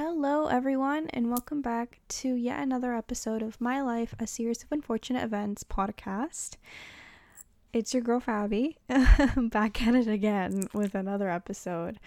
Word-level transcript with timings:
Hello, 0.00 0.46
everyone, 0.46 1.08
and 1.08 1.28
welcome 1.28 1.60
back 1.60 1.98
to 2.06 2.32
yet 2.32 2.62
another 2.62 2.94
episode 2.94 3.42
of 3.42 3.60
My 3.60 3.82
Life, 3.82 4.14
a 4.20 4.28
series 4.28 4.62
of 4.62 4.70
unfortunate 4.70 5.24
events 5.24 5.64
podcast. 5.64 6.54
It's 7.72 7.92
your 7.92 8.04
girl 8.04 8.20
Fabi, 8.20 8.76
back 9.50 9.84
at 9.84 9.96
it 9.96 10.06
again 10.06 10.68
with 10.72 10.94
another 10.94 11.28
episode. 11.28 11.98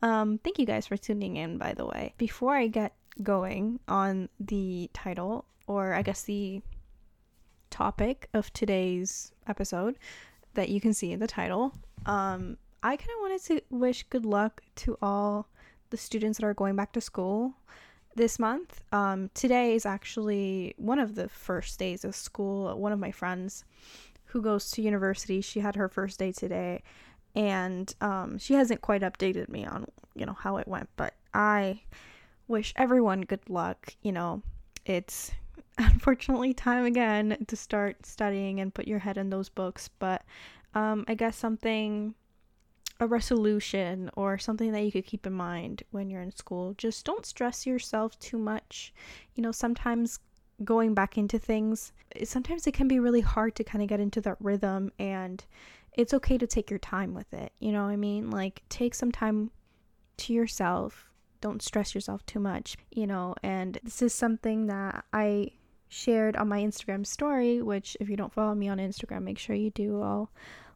Um, 0.00 0.38
thank 0.44 0.60
you 0.60 0.64
guys 0.64 0.86
for 0.86 0.96
tuning 0.96 1.38
in, 1.38 1.58
by 1.58 1.74
the 1.74 1.84
way. 1.84 2.14
Before 2.18 2.54
I 2.54 2.68
get 2.68 2.94
going 3.20 3.80
on 3.88 4.28
the 4.38 4.88
title, 4.92 5.44
or 5.66 5.94
I 5.94 6.02
guess 6.02 6.22
the 6.22 6.62
topic 7.68 8.28
of 8.32 8.52
today's 8.52 9.32
episode 9.48 9.98
that 10.54 10.68
you 10.68 10.80
can 10.80 10.94
see 10.94 11.10
in 11.10 11.18
the 11.18 11.26
title, 11.26 11.74
um, 12.06 12.58
I 12.84 12.94
kind 12.94 13.10
of 13.10 13.20
wanted 13.22 13.42
to 13.46 13.60
wish 13.70 14.04
good 14.04 14.24
luck 14.24 14.62
to 14.76 14.96
all 15.02 15.48
the 15.90 15.96
students 15.96 16.38
that 16.38 16.46
are 16.46 16.54
going 16.54 16.76
back 16.76 16.92
to 16.92 17.00
school 17.00 17.54
this 18.16 18.38
month. 18.38 18.82
Um, 18.92 19.30
today 19.34 19.74
is 19.74 19.86
actually 19.86 20.74
one 20.76 20.98
of 20.98 21.14
the 21.14 21.28
first 21.28 21.78
days 21.78 22.04
of 22.04 22.14
school. 22.14 22.76
One 22.78 22.92
of 22.92 22.98
my 22.98 23.12
friends 23.12 23.64
who 24.26 24.42
goes 24.42 24.70
to 24.72 24.82
university, 24.82 25.40
she 25.40 25.60
had 25.60 25.76
her 25.76 25.88
first 25.88 26.18
day 26.18 26.32
today, 26.32 26.82
and 27.34 27.92
um, 28.00 28.38
she 28.38 28.54
hasn't 28.54 28.80
quite 28.80 29.02
updated 29.02 29.48
me 29.48 29.64
on 29.64 29.86
you 30.14 30.26
know 30.26 30.36
how 30.38 30.56
it 30.56 30.68
went. 30.68 30.88
But 30.96 31.14
I 31.34 31.82
wish 32.48 32.72
everyone 32.76 33.22
good 33.22 33.48
luck. 33.48 33.94
You 34.02 34.12
know, 34.12 34.42
it's 34.84 35.32
unfortunately 35.78 36.54
time 36.54 36.84
again 36.84 37.44
to 37.46 37.56
start 37.56 38.06
studying 38.06 38.60
and 38.60 38.74
put 38.74 38.88
your 38.88 38.98
head 38.98 39.16
in 39.16 39.30
those 39.30 39.48
books, 39.48 39.88
but 39.98 40.22
um, 40.74 41.04
I 41.08 41.14
guess 41.14 41.36
something 41.36 42.14
a 43.00 43.06
resolution 43.06 44.10
or 44.14 44.38
something 44.38 44.72
that 44.72 44.82
you 44.82 44.92
could 44.92 45.06
keep 45.06 45.26
in 45.26 45.32
mind 45.32 45.82
when 45.90 46.10
you're 46.10 46.22
in 46.22 46.30
school. 46.30 46.74
Just 46.74 47.04
don't 47.04 47.26
stress 47.26 47.66
yourself 47.66 48.18
too 48.18 48.38
much. 48.38 48.92
You 49.34 49.42
know, 49.42 49.52
sometimes 49.52 50.20
going 50.62 50.92
back 50.92 51.16
into 51.16 51.38
things, 51.38 51.92
sometimes 52.24 52.66
it 52.66 52.74
can 52.74 52.86
be 52.86 53.00
really 53.00 53.22
hard 53.22 53.56
to 53.56 53.64
kind 53.64 53.82
of 53.82 53.88
get 53.88 54.00
into 54.00 54.20
that 54.20 54.36
rhythm 54.38 54.92
and 54.98 55.44
it's 55.94 56.14
okay 56.14 56.38
to 56.38 56.46
take 56.46 56.70
your 56.70 56.78
time 56.78 57.14
with 57.14 57.32
it. 57.32 57.52
You 57.58 57.72
know 57.72 57.84
what 57.84 57.90
I 57.90 57.96
mean? 57.96 58.30
Like 58.30 58.62
take 58.68 58.94
some 58.94 59.10
time 59.10 59.50
to 60.18 60.34
yourself. 60.34 61.10
Don't 61.40 61.62
stress 61.62 61.94
yourself 61.94 62.24
too 62.26 62.38
much, 62.38 62.76
you 62.90 63.06
know, 63.06 63.34
and 63.42 63.78
this 63.82 64.02
is 64.02 64.12
something 64.12 64.66
that 64.66 65.06
I 65.10 65.52
shared 65.88 66.36
on 66.36 66.48
my 66.48 66.60
Instagram 66.60 67.06
story, 67.06 67.62
which 67.62 67.96
if 67.98 68.10
you 68.10 68.16
don't 68.16 68.32
follow 68.32 68.54
me 68.54 68.68
on 68.68 68.76
Instagram, 68.76 69.22
make 69.22 69.38
sure 69.38 69.56
you 69.56 69.70
do. 69.70 70.02
I'll 70.02 70.30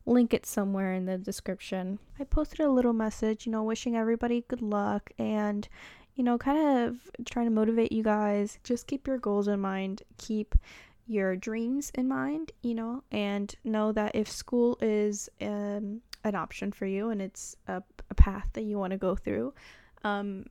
link 0.06 0.34
it 0.34 0.46
somewhere 0.46 0.92
in 0.92 1.06
the 1.06 1.18
description. 1.18 1.98
I 2.20 2.24
posted 2.24 2.60
a 2.60 2.70
little 2.70 2.92
message, 2.92 3.46
you 3.46 3.52
know, 3.52 3.62
wishing 3.62 3.96
everybody 3.96 4.44
good 4.48 4.62
luck 4.62 5.10
and, 5.18 5.66
you 6.14 6.24
know, 6.24 6.38
kind 6.38 6.88
of 6.88 7.10
trying 7.24 7.46
to 7.46 7.52
motivate 7.52 7.92
you 7.92 8.02
guys. 8.02 8.58
Just 8.64 8.86
keep 8.86 9.06
your 9.06 9.18
goals 9.18 9.48
in 9.48 9.60
mind, 9.60 10.02
keep 10.18 10.54
your 11.06 11.36
dreams 11.36 11.90
in 11.94 12.08
mind, 12.08 12.52
you 12.62 12.74
know, 12.74 13.02
and 13.10 13.54
know 13.64 13.92
that 13.92 14.14
if 14.14 14.30
school 14.30 14.78
is 14.80 15.28
um, 15.40 16.00
an 16.24 16.34
option 16.34 16.72
for 16.72 16.86
you 16.86 17.10
and 17.10 17.20
it's 17.20 17.56
a, 17.68 17.82
a 18.10 18.14
path 18.14 18.48
that 18.54 18.62
you 18.62 18.78
want 18.78 18.90
to 18.92 18.96
go 18.96 19.14
through, 19.14 19.52
um, 20.02 20.44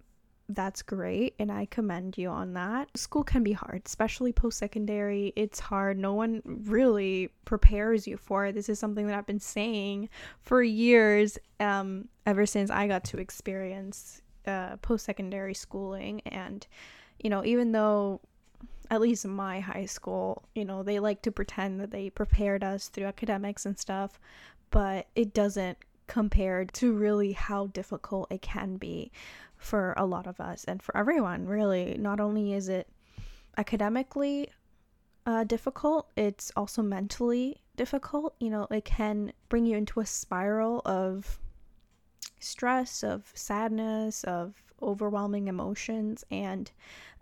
that's 0.50 0.82
great 0.82 1.36
and 1.40 1.52
I 1.52 1.66
commend 1.66 2.18
you 2.18 2.30
on 2.30 2.54
that. 2.54 2.96
School 2.98 3.24
can 3.24 3.44
be 3.44 3.54
hard, 3.54 3.84
especially 3.86 4.34
post 4.34 4.58
secondary. 4.58 5.32
It's 5.36 5.60
hard. 5.60 5.98
No 5.98 6.14
one 6.14 6.42
really 6.46 7.30
prepares 7.46 8.08
you 8.08 8.18
for 8.18 8.46
it. 8.46 8.56
This 8.56 8.70
is 8.70 8.80
something 8.80 9.08
that 9.08 9.18
I've 9.18 9.26
been 9.26 9.40
saying 9.40 10.10
for 10.42 10.62
years 10.62 11.38
um 11.60 12.10
ever 12.26 12.46
since 12.46 12.70
I 12.70 12.88
got 12.88 13.04
to 13.06 13.18
experience 13.18 14.22
uh 14.46 14.78
post 14.78 15.06
secondary 15.06 15.54
schooling 15.54 16.22
and 16.26 16.68
you 17.20 17.30
know, 17.30 17.46
even 17.46 17.72
though 17.72 18.20
at 18.92 19.02
least 19.02 19.26
my 19.26 19.62
high 19.62 19.86
school, 19.86 20.44
you 20.56 20.66
know, 20.66 20.84
they 20.84 21.00
like 21.00 21.22
to 21.22 21.32
pretend 21.32 21.80
that 21.80 21.92
they 21.92 22.10
prepared 22.10 22.64
us 22.64 22.90
through 22.90 23.06
academics 23.06 23.66
and 23.66 23.80
stuff, 23.80 24.20
but 24.72 25.08
it 25.16 25.34
doesn't 25.34 25.78
compared 26.08 26.74
to 26.74 26.92
really 26.94 27.32
how 27.32 27.68
difficult 27.68 28.30
it 28.30 28.42
can 28.42 28.76
be 28.76 29.10
for 29.64 29.94
a 29.98 30.06
lot 30.06 30.28
of 30.28 30.40
us 30.40 30.64
and 30.66 30.82
for 30.82 30.96
everyone, 30.96 31.46
really. 31.46 31.96
Not 31.98 32.20
only 32.20 32.54
is 32.54 32.70
it 32.70 32.88
academically 33.58 34.50
uh, 35.26 35.44
difficult, 35.46 36.10
it's 36.16 36.52
also 36.56 36.82
mentally 36.82 37.62
difficult. 37.76 38.36
You 38.40 38.50
know, 38.50 38.68
it 38.70 38.86
can 38.86 39.34
bring 39.50 39.66
you 39.66 39.78
into 39.78 40.00
a 40.00 40.06
spiral 40.06 40.82
of 40.86 41.40
stress, 42.40 43.04
of 43.04 43.32
sadness, 43.34 44.24
of 44.26 44.62
overwhelming 44.82 45.48
emotions. 45.48 46.26
And 46.30 46.70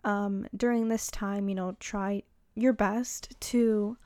um, 0.03 0.47
during 0.55 0.87
this 0.87 1.07
time, 1.11 1.47
you 1.47 1.55
know, 1.55 1.75
try 1.79 2.23
your 2.55 2.73
best 2.73 3.39
to 3.39 3.97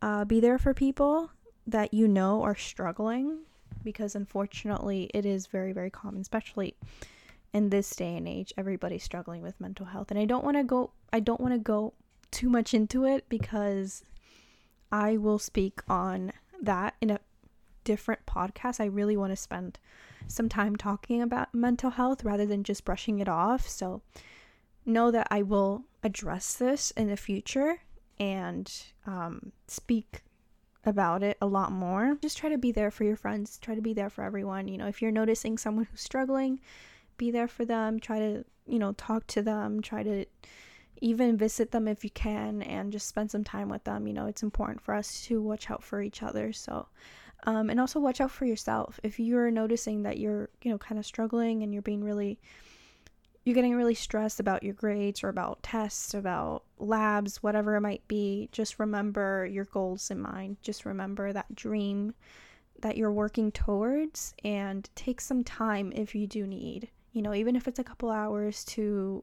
uh, 0.00 0.24
be 0.24 0.40
there 0.40 0.58
for 0.58 0.72
people 0.72 1.30
that 1.66 1.92
you 1.92 2.08
know 2.08 2.42
are 2.42 2.56
struggling 2.56 3.38
because 3.82 4.14
unfortunately 4.14 5.10
it 5.14 5.26
is 5.26 5.46
very, 5.46 5.72
very 5.72 5.90
common, 5.90 6.20
especially 6.20 6.76
in 7.52 7.70
this 7.70 7.94
day 7.94 8.16
and 8.16 8.26
age 8.26 8.52
everybody's 8.56 9.02
struggling 9.02 9.42
with 9.42 9.60
mental 9.60 9.86
health. 9.86 10.10
And 10.10 10.18
i 10.18 10.24
don't 10.24 10.44
want 10.44 10.56
to 10.56 10.64
go 10.64 10.90
i 11.12 11.20
don't 11.20 11.40
want 11.40 11.54
to 11.54 11.58
go 11.58 11.94
too 12.30 12.48
much 12.48 12.72
into 12.74 13.04
it 13.04 13.28
because 13.28 14.02
i 14.90 15.16
will 15.16 15.38
speak 15.38 15.80
on 15.88 16.32
that 16.62 16.94
in 17.00 17.10
a 17.10 17.20
different 17.84 18.24
podcast. 18.26 18.80
I 18.80 18.86
really 18.86 19.16
want 19.16 19.32
to 19.32 19.36
spend 19.36 19.78
some 20.26 20.48
time 20.48 20.76
talking 20.76 21.20
about 21.20 21.52
mental 21.54 21.90
health 21.90 22.24
rather 22.24 22.46
than 22.46 22.64
just 22.64 22.84
brushing 22.84 23.18
it 23.18 23.28
off. 23.28 23.68
So 23.68 24.02
know 24.84 25.12
that 25.12 25.28
i 25.30 25.40
will 25.40 25.84
address 26.02 26.54
this 26.54 26.90
in 26.92 27.06
the 27.06 27.16
future 27.16 27.78
and 28.18 28.82
um, 29.06 29.52
speak 29.68 30.22
about 30.84 31.22
it 31.22 31.36
a 31.40 31.46
lot 31.46 31.70
more. 31.70 32.18
Just 32.20 32.36
try 32.36 32.50
to 32.50 32.58
be 32.58 32.72
there 32.72 32.90
for 32.90 33.04
your 33.04 33.16
friends 33.16 33.58
try 33.58 33.74
to 33.74 33.80
be 33.80 33.94
there 33.94 34.10
for 34.10 34.24
everyone. 34.24 34.68
You 34.68 34.78
know 34.78 34.88
if 34.88 35.00
you're 35.00 35.12
noticing 35.12 35.58
someone 35.58 35.86
who's 35.90 36.00
struggling 36.00 36.60
be 37.22 37.30
there 37.30 37.46
for 37.46 37.64
them, 37.64 38.00
try 38.00 38.18
to, 38.18 38.44
you 38.66 38.80
know, 38.80 38.90
talk 38.94 39.24
to 39.28 39.42
them, 39.42 39.80
try 39.80 40.02
to 40.02 40.24
even 41.00 41.36
visit 41.36 41.70
them 41.70 41.86
if 41.86 42.02
you 42.02 42.10
can 42.10 42.62
and 42.62 42.90
just 42.90 43.06
spend 43.06 43.30
some 43.30 43.44
time 43.44 43.68
with 43.68 43.84
them. 43.84 44.08
You 44.08 44.12
know, 44.12 44.26
it's 44.26 44.42
important 44.42 44.80
for 44.80 44.92
us 44.92 45.22
to 45.26 45.40
watch 45.40 45.70
out 45.70 45.84
for 45.84 46.02
each 46.02 46.20
other. 46.20 46.52
So, 46.52 46.88
um, 47.44 47.70
and 47.70 47.78
also 47.78 48.00
watch 48.00 48.20
out 48.20 48.32
for 48.32 48.44
yourself. 48.44 48.98
If 49.04 49.20
you're 49.20 49.52
noticing 49.52 50.02
that 50.02 50.18
you're, 50.18 50.50
you 50.62 50.72
know, 50.72 50.78
kind 50.78 50.98
of 50.98 51.06
struggling 51.06 51.62
and 51.62 51.72
you're 51.72 51.80
being 51.80 52.02
really, 52.02 52.40
you're 53.44 53.54
getting 53.54 53.76
really 53.76 53.94
stressed 53.94 54.40
about 54.40 54.64
your 54.64 54.74
grades 54.74 55.22
or 55.22 55.28
about 55.28 55.62
tests, 55.62 56.14
about 56.14 56.64
labs, 56.80 57.40
whatever 57.40 57.76
it 57.76 57.82
might 57.82 58.06
be, 58.08 58.48
just 58.50 58.80
remember 58.80 59.46
your 59.46 59.66
goals 59.66 60.10
in 60.10 60.18
mind. 60.18 60.56
Just 60.60 60.84
remember 60.84 61.32
that 61.32 61.54
dream 61.54 62.14
that 62.80 62.96
you're 62.96 63.12
working 63.12 63.52
towards 63.52 64.34
and 64.42 64.90
take 64.96 65.20
some 65.20 65.44
time 65.44 65.92
if 65.94 66.16
you 66.16 66.26
do 66.26 66.48
need 66.48 66.88
you 67.12 67.22
know, 67.22 67.34
even 67.34 67.56
if 67.56 67.68
it's 67.68 67.78
a 67.78 67.84
couple 67.84 68.10
hours 68.10 68.64
to 68.64 69.22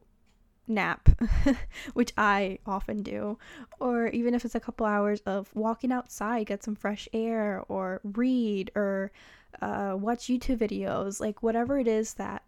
nap, 0.66 1.08
which 1.94 2.12
I 2.16 2.58
often 2.64 3.02
do, 3.02 3.38
or 3.80 4.08
even 4.08 4.34
if 4.34 4.44
it's 4.44 4.54
a 4.54 4.60
couple 4.60 4.86
hours 4.86 5.20
of 5.26 5.50
walking 5.54 5.92
outside, 5.92 6.46
get 6.46 6.62
some 6.62 6.76
fresh 6.76 7.08
air, 7.12 7.64
or 7.68 8.00
read, 8.04 8.70
or 8.74 9.12
uh, 9.60 9.96
watch 9.98 10.26
YouTube 10.26 10.58
videos, 10.58 11.20
like 11.20 11.42
whatever 11.42 11.78
it 11.78 11.88
is 11.88 12.14
that 12.14 12.44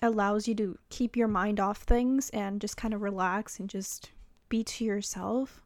allows 0.00 0.48
you 0.48 0.54
to 0.54 0.78
keep 0.88 1.16
your 1.16 1.28
mind 1.28 1.60
off 1.60 1.82
things 1.82 2.30
and 2.30 2.60
just 2.60 2.76
kind 2.76 2.94
of 2.94 3.02
relax 3.02 3.60
and 3.60 3.68
just 3.68 4.10
be 4.48 4.64
to 4.64 4.84
yourself 4.84 5.62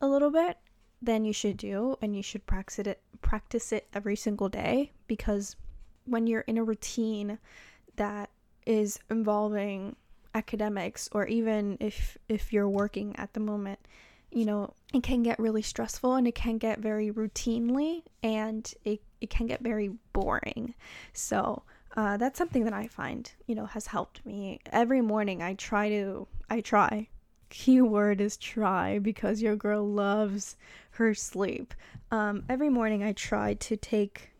a 0.00 0.08
little 0.08 0.30
bit, 0.30 0.58
then 1.00 1.24
you 1.24 1.32
should 1.32 1.56
do, 1.56 1.96
and 2.00 2.16
you 2.16 2.22
should 2.22 2.46
practice 2.46 2.78
it 2.86 3.00
practice 3.22 3.72
it 3.72 3.88
every 3.94 4.16
single 4.16 4.50
day 4.50 4.92
because 5.06 5.56
when 6.04 6.26
you're 6.26 6.42
in 6.42 6.58
a 6.58 6.64
routine 6.64 7.38
that 7.96 8.30
is 8.66 8.98
involving 9.10 9.96
academics 10.34 11.08
or 11.12 11.26
even 11.26 11.76
if 11.80 12.18
if 12.28 12.52
you're 12.52 12.68
working 12.68 13.14
at 13.16 13.32
the 13.34 13.40
moment 13.40 13.78
you 14.34 14.44
know 14.44 14.74
it 14.92 15.02
can 15.02 15.22
get 15.22 15.38
really 15.38 15.62
stressful 15.62 16.14
and 16.14 16.26
it 16.26 16.34
can 16.34 16.58
get 16.58 16.80
very 16.80 17.10
routinely 17.10 18.02
and 18.22 18.74
it, 18.84 19.00
it 19.20 19.30
can 19.30 19.46
get 19.46 19.60
very 19.60 19.90
boring. 20.12 20.74
So 21.12 21.62
uh, 21.96 22.16
that's 22.16 22.38
something 22.38 22.64
that 22.64 22.72
i 22.72 22.88
find 22.88 23.30
you 23.46 23.54
know 23.54 23.66
has 23.66 23.86
helped 23.86 24.24
me. 24.26 24.60
Every 24.72 25.00
morning 25.00 25.42
i 25.42 25.54
try 25.54 25.88
to 25.88 26.26
i 26.50 26.60
try. 26.60 27.08
Keyword 27.50 28.20
is 28.20 28.36
try 28.36 28.98
because 28.98 29.40
your 29.40 29.54
girl 29.54 29.88
loves 29.88 30.56
her 30.92 31.14
sleep. 31.14 31.72
Um, 32.10 32.44
every 32.48 32.68
morning 32.68 33.02
i 33.04 33.12
try 33.12 33.54
to 33.54 33.76
take 33.76 34.30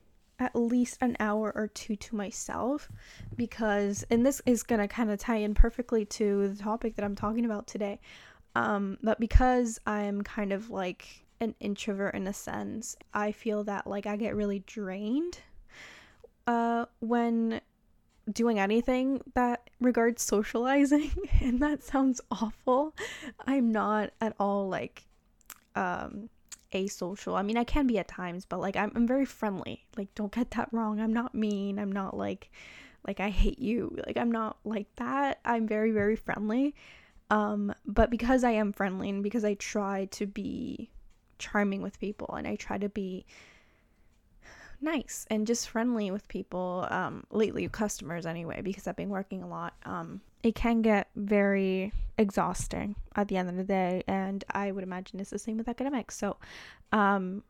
at 0.45 0.55
least 0.55 0.99
an 1.01 1.17
hour 1.19 1.53
or 1.55 1.69
two 1.69 1.97
to 1.97 2.17
myself 2.17 2.89
because 3.37 4.05
and 4.11 4.25
this 4.25 4.43
is 4.47 4.63
going 4.63 4.81
to 4.81 4.89
kind 4.89 5.11
of 5.11 5.19
tie 5.19 5.37
in 5.37 5.55
perfectly 5.55 6.05
to 6.05 6.49
the 6.49 6.63
topic 6.63 6.97
that 6.97 7.05
I'm 7.05 7.17
talking 7.17 7.45
about 7.45 7.67
today. 7.67 8.01
Um 8.55 8.99
but 9.03 9.19
because 9.19 9.81
I'm 9.87 10.23
kind 10.23 10.53
of 10.53 10.71
like 10.71 11.25
an 11.41 11.55
introvert 11.61 12.15
in 12.15 12.27
a 12.27 12.33
sense, 12.33 12.97
I 13.13 13.33
feel 13.33 13.65
that 13.65 13.87
like 13.87 14.07
I 14.07 14.17
get 14.17 14.37
really 14.37 14.61
drained 14.61 15.39
uh 16.47 16.85
when 17.01 17.61
doing 18.31 18.59
anything 18.59 19.21
that 19.35 19.69
regards 19.81 20.23
socializing 20.23 21.13
and 21.41 21.61
that 21.61 21.83
sounds 21.83 22.23
awful 22.31 22.95
i'm 23.47 23.71
not 23.71 24.11
at 24.21 24.35
all 24.41 24.67
like 24.67 25.05
um 25.77 26.31
asocial. 26.75 27.39
I 27.39 27.43
mean 27.43 27.57
i 27.57 27.65
can 27.65 27.87
be 27.87 27.99
at 27.99 28.09
times 28.09 28.45
but 28.45 28.61
like 28.61 28.77
I'm, 28.77 28.93
I'm 28.95 29.07
very 29.07 29.25
friendly. 29.25 29.85
Like 29.97 30.15
don't 30.15 30.33
get 30.33 30.51
that 30.53 30.69
wrong. 30.73 31.01
I'm 31.01 31.13
not 31.13 31.35
mean. 31.35 31.79
I'm 31.79 31.93
not 31.93 32.17
like 32.17 32.51
like 33.07 33.21
i 33.21 33.31
hate 33.31 33.59
you. 33.59 33.97
Like 34.07 34.17
i'm 34.17 34.33
not 34.33 34.59
like 34.65 34.89
that. 34.97 35.41
I'm 35.45 35.67
very 35.67 35.93
very 35.93 36.17
friendly. 36.17 36.75
Um 37.31 37.75
but 37.87 38.11
because 38.11 38.45
i 38.45 38.51
am 38.51 38.73
friendly 38.73 39.09
and 39.11 39.23
because 39.23 39.45
i 39.45 39.55
try 39.55 40.07
to 40.07 40.27
be 40.27 40.91
charming 41.39 41.83
with 41.83 41.99
people 41.99 42.33
and 42.37 42.47
i 42.47 42.55
try 42.57 42.79
to 42.79 42.89
be 42.89 43.27
nice 44.81 45.27
and 45.31 45.47
just 45.47 45.69
friendly 45.69 46.11
with 46.11 46.29
people 46.29 46.87
um, 46.91 47.25
lately 47.31 47.67
customers 47.69 48.27
anyway 48.27 48.61
because 48.63 48.87
i've 48.87 48.97
been 48.97 49.09
working 49.09 49.43
a 49.43 49.49
lot 49.49 49.75
um, 49.85 50.21
it 50.45 50.55
can 50.55 50.83
get 50.83 51.09
very 51.17 51.93
exhausting 52.19 52.95
at 53.17 53.27
the 53.27 53.37
end 53.37 53.49
of 53.49 53.57
the 53.57 53.65
day 53.65 54.05
and 54.07 54.45
i 54.51 54.71
would 54.71 54.85
imagine 54.85 55.19
it's 55.19 55.31
the 55.31 55.39
same 55.39 55.57
with 55.57 55.69
academics. 55.69 56.17
So 56.17 56.37
um, 56.93 57.43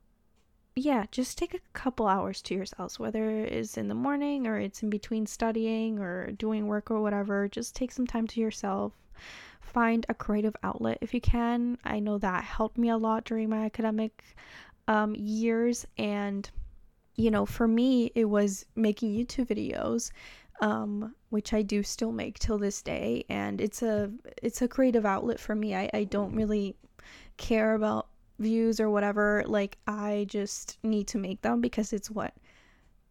yeah 0.76 1.05
just 1.11 1.37
take 1.37 1.55
a 1.55 1.61
couple 1.73 2.06
hours 2.06 2.41
to 2.43 2.55
yourselves 2.55 2.99
whether 2.99 3.31
it's 3.31 3.76
in 3.76 3.88
the 3.88 3.94
morning 3.94 4.46
or 4.46 4.58
it's 4.58 4.82
in 4.82 4.91
between 4.91 5.26
studying 5.26 5.99
or 5.99 6.32
doing 6.32 6.67
work 6.67 6.91
or 6.91 7.00
whatever 7.00 7.49
just 7.49 7.76
take 7.76 7.93
some 7.93 8.06
time 8.06 8.26
to 8.29 8.41
yourself. 8.41 8.93
Find 9.61 10.06
a 10.08 10.14
creative 10.14 10.55
outlet 10.62 10.99
if 11.00 11.12
you 11.12 11.20
can. 11.20 11.79
I 11.85 11.99
know 11.99 12.19
that 12.19 12.44
helped 12.44 12.79
me 12.79 12.91
a 12.91 12.96
lot 12.96 13.25
during 13.25 13.49
my 13.49 13.64
academic 13.64 14.23
um, 14.87 15.14
years 15.17 15.87
and 15.99 16.49
you 17.17 17.31
know, 17.31 17.46
for 17.46 17.69
me, 17.69 18.11
it 18.14 18.25
was 18.25 18.67
making 18.75 19.14
YouTube 19.14 19.46
videos, 19.46 20.11
um, 20.60 21.14
which 21.30 21.52
I 21.52 21.62
do 21.62 21.82
still 21.82 22.12
make 22.12 22.38
till 22.38 22.58
this 22.58 22.82
day, 22.82 23.24
and 23.28 23.60
it's 23.60 23.82
a 23.82 24.10
it's 24.42 24.62
a 24.62 24.68
creative 24.68 25.06
outlet 25.06 25.40
for 25.40 25.54
me. 25.54 25.74
I, 25.74 25.90
I 25.92 26.04
don't 26.04 26.34
really 26.34 26.76
care 27.36 27.74
about 27.74 28.08
views 28.38 28.80
or 28.80 28.90
whatever. 28.90 29.44
Like 29.46 29.78
I 29.86 30.26
just 30.28 30.78
need 30.82 31.08
to 31.08 31.18
make 31.18 31.42
them 31.42 31.60
because 31.60 31.92
it's 31.92 32.10
what 32.10 32.34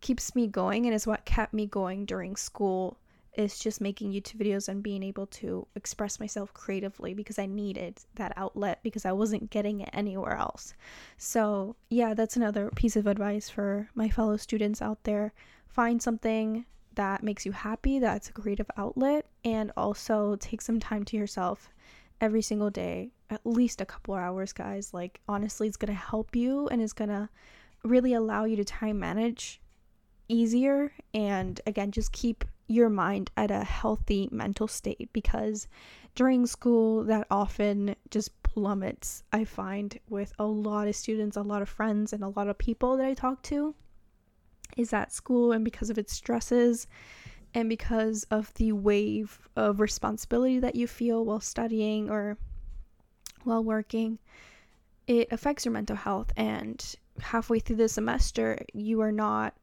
keeps 0.02 0.36
me 0.36 0.48
going 0.48 0.86
and 0.86 0.94
is 0.94 1.08
what 1.08 1.26
kept 1.26 1.54
me 1.54 1.66
going 1.66 2.06
during 2.06 2.36
school 2.36 2.98
is 3.36 3.58
just 3.58 3.82
making 3.82 4.12
YouTube 4.12 4.38
videos 4.38 4.68
and 4.68 4.84
being 4.84 5.02
able 5.02 5.26
to 5.26 5.66
express 5.76 6.20
myself 6.20 6.54
creatively 6.54 7.14
because 7.14 7.40
I 7.40 7.48
needed 7.48 8.00
that 8.16 8.34
outlet 8.38 8.80
because 8.84 9.06
I 9.06 9.12
wasn't 9.12 9.50
getting 9.50 9.82
it 9.82 9.90
anywhere 9.92 10.38
else. 10.38 10.74
So, 11.18 11.76
yeah, 11.90 12.14
that's 12.14 12.36
another 12.36 12.70
piece 12.76 12.96
of 12.96 13.08
advice 13.08 13.50
for 13.50 13.90
my 13.96 14.10
fellow 14.10 14.38
students 14.38 14.82
out 14.82 15.04
there. 15.04 15.34
Find 15.68 16.02
something 16.02 16.66
that 16.96 17.24
makes 17.24 17.46
you 17.46 17.52
happy, 17.52 18.00
that's 18.00 18.30
a 18.30 18.34
creative 18.34 18.70
outlet, 18.78 19.26
and 19.44 19.72
also 19.78 20.36
take 20.38 20.62
some 20.62 20.80
time 20.80 21.04
to 21.06 21.18
yourself 21.18 21.70
every 22.22 22.42
single 22.42 22.70
day, 22.70 23.12
at 23.30 23.42
least 23.46 23.82
a 23.82 23.86
couple 23.86 24.14
hours, 24.14 24.54
guys. 24.54 24.94
Like, 24.94 25.20
honestly, 25.28 25.68
it's 25.68 25.78
gonna 25.78 25.94
help 25.94 26.36
you 26.36 26.68
and 26.70 26.82
it's 26.82 26.94
gonna 26.94 27.30
really 27.84 28.14
allow 28.14 28.46
you 28.46 28.56
to 28.56 28.64
time 28.64 29.00
manage 29.00 29.62
easier 30.30 30.94
and 31.14 31.60
again 31.68 31.92
just 31.92 32.12
keep 32.12 32.46
your 32.68 32.90
mind 32.90 33.30
at 33.36 33.52
a 33.52 33.64
healthy 33.64 34.30
mental 34.32 34.68
state 34.68 35.10
because 35.12 35.68
during 36.16 36.48
school 36.48 37.04
that 37.04 37.28
often 37.30 37.94
just 38.10 38.42
plummets 38.42 39.24
i 39.34 39.44
find 39.44 40.00
with 40.10 40.32
a 40.40 40.46
lot 40.46 40.88
of 40.88 40.96
students 40.96 41.36
a 41.36 41.42
lot 41.42 41.62
of 41.62 41.68
friends 41.68 42.14
and 42.14 42.24
a 42.24 42.30
lot 42.30 42.48
of 42.48 42.58
people 42.58 42.96
that 42.96 43.06
i 43.06 43.14
talk 43.14 43.42
to 43.44 43.76
is 44.78 44.94
at 44.94 45.12
school 45.12 45.52
and 45.52 45.64
because 45.64 45.90
of 45.90 45.98
its 45.98 46.14
stresses 46.14 46.88
and 47.54 47.70
because 47.70 48.26
of 48.32 48.54
the 48.56 48.72
wave 48.72 49.48
of 49.56 49.80
responsibility 49.80 50.60
that 50.60 50.76
you 50.76 50.88
feel 50.88 51.24
while 51.24 51.40
studying 51.40 52.10
or 52.10 52.38
while 53.44 53.64
working 53.64 54.18
it 55.08 55.28
affects 55.32 55.66
your 55.66 55.74
mental 55.74 55.96
health. 55.96 56.32
And 56.38 56.96
halfway 57.20 57.60
through 57.60 57.76
the 57.78 57.90
semester 57.90 58.58
you 58.74 59.02
are 59.02 59.12
not 59.12 59.54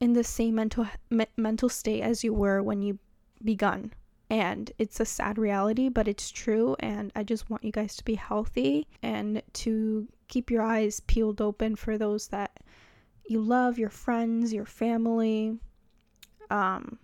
in 0.00 0.12
the 0.12 0.24
same 0.24 0.56
mental 0.56 0.86
me- 1.08 1.26
mental 1.36 1.68
state 1.68 2.02
as 2.02 2.22
you 2.22 2.34
were 2.34 2.62
when 2.62 2.82
you 2.82 2.98
begun. 3.44 3.92
And 4.28 4.72
it's 4.78 5.00
a 5.00 5.06
sad 5.06 5.38
reality 5.38 5.88
but 5.88 6.08
it's 6.08 6.30
true. 6.30 6.76
And 6.80 7.12
i 7.14 7.22
just 7.22 7.48
want 7.48 7.64
you 7.64 7.72
guys 7.72 7.96
to 7.96 8.04
be 8.04 8.16
healthy 8.16 8.86
and 9.02 9.42
to 9.54 10.08
keep 10.28 10.50
your 10.50 10.62
eyes 10.62 11.00
peeled 11.00 11.40
open 11.40 11.76
for 11.76 11.96
those 11.96 12.28
that 12.28 12.58
you 13.28 13.40
love 13.40 13.78
your 13.78 13.90
friends 13.90 14.52
your 14.52 14.64
family 14.64 15.58
um 16.50 16.98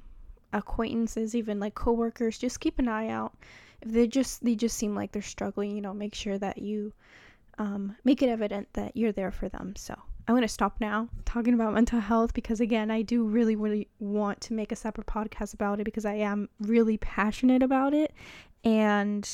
acquaintances 0.52 1.34
even 1.34 1.58
like 1.58 1.74
coworkers 1.74 2.38
just 2.38 2.60
keep 2.60 2.78
an 2.78 2.88
eye 2.88 3.08
out 3.08 3.34
if 3.80 3.90
they 3.90 4.06
just 4.06 4.44
they 4.44 4.54
just 4.54 4.76
seem 4.76 4.94
like 4.94 5.12
they're 5.12 5.22
struggling 5.22 5.74
you 5.74 5.80
know 5.80 5.94
make 5.94 6.14
sure 6.14 6.38
that 6.38 6.58
you 6.58 6.92
um, 7.58 7.94
make 8.02 8.22
it 8.22 8.30
evident 8.30 8.66
that 8.72 8.96
you're 8.96 9.12
there 9.12 9.30
for 9.30 9.48
them 9.48 9.74
so 9.76 9.94
I'm 10.28 10.40
to 10.40 10.48
stop 10.48 10.76
now 10.80 11.08
talking 11.24 11.52
about 11.54 11.74
mental 11.74 11.98
health 11.98 12.32
because, 12.32 12.60
again, 12.60 12.90
I 12.90 13.02
do 13.02 13.24
really, 13.24 13.56
really 13.56 13.88
want 13.98 14.40
to 14.42 14.52
make 14.52 14.70
a 14.70 14.76
separate 14.76 15.06
podcast 15.06 15.52
about 15.52 15.80
it 15.80 15.84
because 15.84 16.04
I 16.04 16.14
am 16.14 16.48
really 16.60 16.96
passionate 16.96 17.62
about 17.62 17.92
it. 17.92 18.12
And 18.62 19.28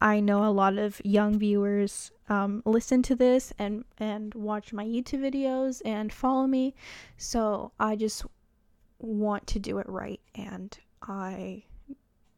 I 0.00 0.20
know 0.20 0.44
a 0.44 0.52
lot 0.52 0.76
of 0.76 1.00
young 1.04 1.38
viewers 1.38 2.10
um, 2.28 2.62
listen 2.64 3.02
to 3.02 3.14
this 3.14 3.52
and, 3.58 3.84
and 3.98 4.34
watch 4.34 4.72
my 4.72 4.84
YouTube 4.84 5.20
videos 5.20 5.80
and 5.84 6.12
follow 6.12 6.46
me. 6.46 6.74
So 7.16 7.72
I 7.80 7.96
just 7.96 8.24
want 8.98 9.46
to 9.48 9.58
do 9.58 9.78
it 9.78 9.88
right. 9.88 10.20
And 10.34 10.76
I 11.02 11.64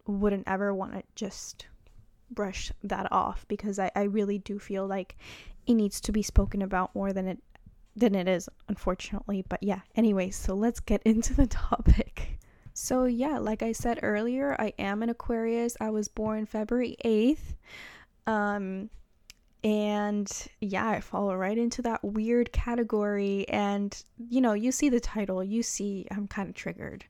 wouldn't 0.07 0.47
ever 0.47 0.75
want 0.75 0.93
to 0.95 1.03
just 1.15 1.67
brush 2.31 2.71
that 2.85 3.11
off 3.11 3.47
because 3.49 3.79
I, 3.79 3.91
I 3.97 4.03
really 4.03 4.39
do 4.39 4.59
feel 4.59 4.87
like 4.87 5.17
it 5.67 5.75
needs 5.75 6.01
to 6.03 6.13
be 6.13 6.23
spoken 6.23 6.63
about 6.63 6.95
more 6.95 7.13
than 7.13 7.27
it 7.27 7.39
than 7.97 8.15
it 8.15 8.29
is 8.29 8.49
unfortunately 8.69 9.45
but 9.49 9.61
yeah 9.63 9.81
anyway 9.97 10.31
so 10.31 10.55
let's 10.55 10.79
get 10.79 11.03
into 11.03 11.35
the 11.35 11.47
topic 11.49 12.39
so 12.73 13.05
yeah 13.05 13.37
like 13.39 13.65
i 13.65 13.73
said 13.73 13.99
earlier 14.03 14.55
i 14.61 14.73
am 14.79 15.03
an 15.03 15.11
aquarius 15.11 15.77
i 15.81 15.91
was 15.91 16.07
born 16.07 16.47
february 16.47 16.97
8th 17.05 17.57
um 18.29 18.89
and 19.63 20.49
yeah 20.61 20.89
i 20.89 21.01
fall 21.01 21.37
right 21.37 21.59
into 21.59 21.83
that 21.83 22.03
weird 22.03 22.53
category. 22.53 23.47
And 23.49 23.97
you 24.19 24.41
know 24.41 24.53
you 24.53 24.73
see 24.73 24.89
the 24.89 25.01
title 25.01 25.43
you 25.45 25.63
see 25.63 26.07
i'm 26.11 26.27
kind 26.27 26.49
of 26.49 26.55
triggered. 26.55 27.05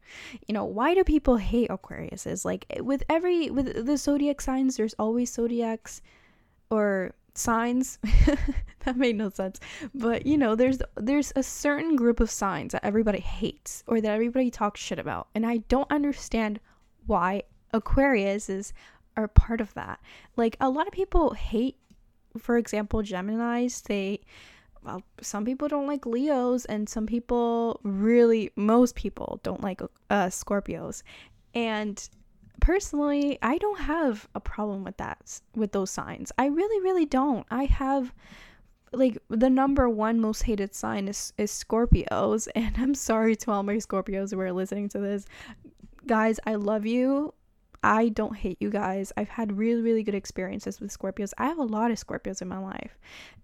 You 0.46 0.54
know 0.54 0.64
why 0.64 0.94
do 0.94 1.04
people 1.04 1.36
hate 1.36 1.70
aquariuses? 1.70 2.44
Like 2.44 2.66
eh, 2.70 2.80
with 2.80 3.02
every 3.08 3.50
with 3.50 3.86
the 3.86 3.96
zodiac 3.96 4.40
signs 4.40 4.76
there's 4.76 4.94
always 4.98 5.32
zodiacs 5.32 6.02
or 6.70 7.14
signs. 7.34 7.98
That 8.86 8.96
made 8.96 9.16
no 9.16 9.28
sense. 9.28 9.60
But 9.94 10.24
you 10.24 10.38
know 10.38 10.54
there's 10.54 10.78
there's 10.96 11.34
a 11.36 11.42
certain 11.42 11.96
group 11.96 12.18
of 12.18 12.30
signs 12.30 12.72
that 12.72 12.84
everybody 12.84 13.20
hates 13.20 13.84
or 13.86 14.00
that 14.00 14.10
everybody 14.10 14.50
talks 14.50 14.80
shit 14.80 14.98
about. 14.98 15.28
And 15.34 15.44
i 15.44 15.58
don't 15.68 15.90
understand 15.92 16.60
why 17.06 17.42
aquarius 17.74 18.48
is 18.48 18.72
are 19.16 19.28
part 19.28 19.60
of 19.60 19.74
that. 19.74 20.00
Like 20.36 20.56
a 20.60 20.70
lot 20.70 20.86
of 20.86 20.92
people 20.92 21.34
hate 21.34 21.76
for 22.38 22.56
example 22.56 23.02
gemini's 23.02 23.80
they 23.82 24.20
well 24.84 25.02
some 25.20 25.44
people 25.44 25.68
don't 25.68 25.86
like 25.86 26.06
leos 26.06 26.64
and 26.66 26.88
some 26.88 27.06
people 27.06 27.80
really 27.82 28.50
most 28.56 28.94
people 28.94 29.40
don't 29.42 29.62
like 29.62 29.80
uh 30.10 30.26
scorpios 30.26 31.02
and 31.54 32.08
personally, 32.60 33.38
I 33.42 33.58
don't 33.58 33.80
have 33.80 34.28
a 34.34 34.40
problem 34.40 34.84
with 34.84 34.96
that 34.98 35.40
with 35.54 35.72
those 35.72 35.90
signs. 35.90 36.30
I 36.38 36.46
really 36.46 36.82
really 36.82 37.06
don't. 37.06 37.46
I 37.50 37.64
have 37.64 38.14
like 38.92 39.18
the 39.28 39.50
number 39.50 39.88
one 39.88 40.20
most 40.20 40.42
hated 40.42 40.74
sign 40.74 41.08
is 41.08 41.32
is 41.38 41.50
Scorpios 41.50 42.48
and 42.54 42.76
I'm 42.78 42.94
sorry 42.94 43.36
to 43.36 43.50
all 43.50 43.62
my 43.62 43.76
Scorpios 43.76 44.30
who 44.32 44.40
are 44.40 44.52
listening 44.52 44.88
to 44.90 44.98
this. 44.98 45.26
Guys, 46.06 46.38
I 46.46 46.54
love 46.54 46.86
you. 46.86 47.34
I 47.82 48.10
don't 48.10 48.36
hate 48.36 48.58
you 48.60 48.70
guys. 48.70 49.12
I've 49.16 49.30
had 49.30 49.56
really, 49.56 49.80
really 49.80 50.02
good 50.02 50.14
experiences 50.14 50.80
with 50.80 50.96
Scorpios. 50.96 51.32
I 51.38 51.46
have 51.46 51.58
a 51.58 51.64
lot 51.64 51.90
of 51.90 51.98
Scorpios 51.98 52.42
in 52.42 52.48
my 52.48 52.58
life. 52.58 52.98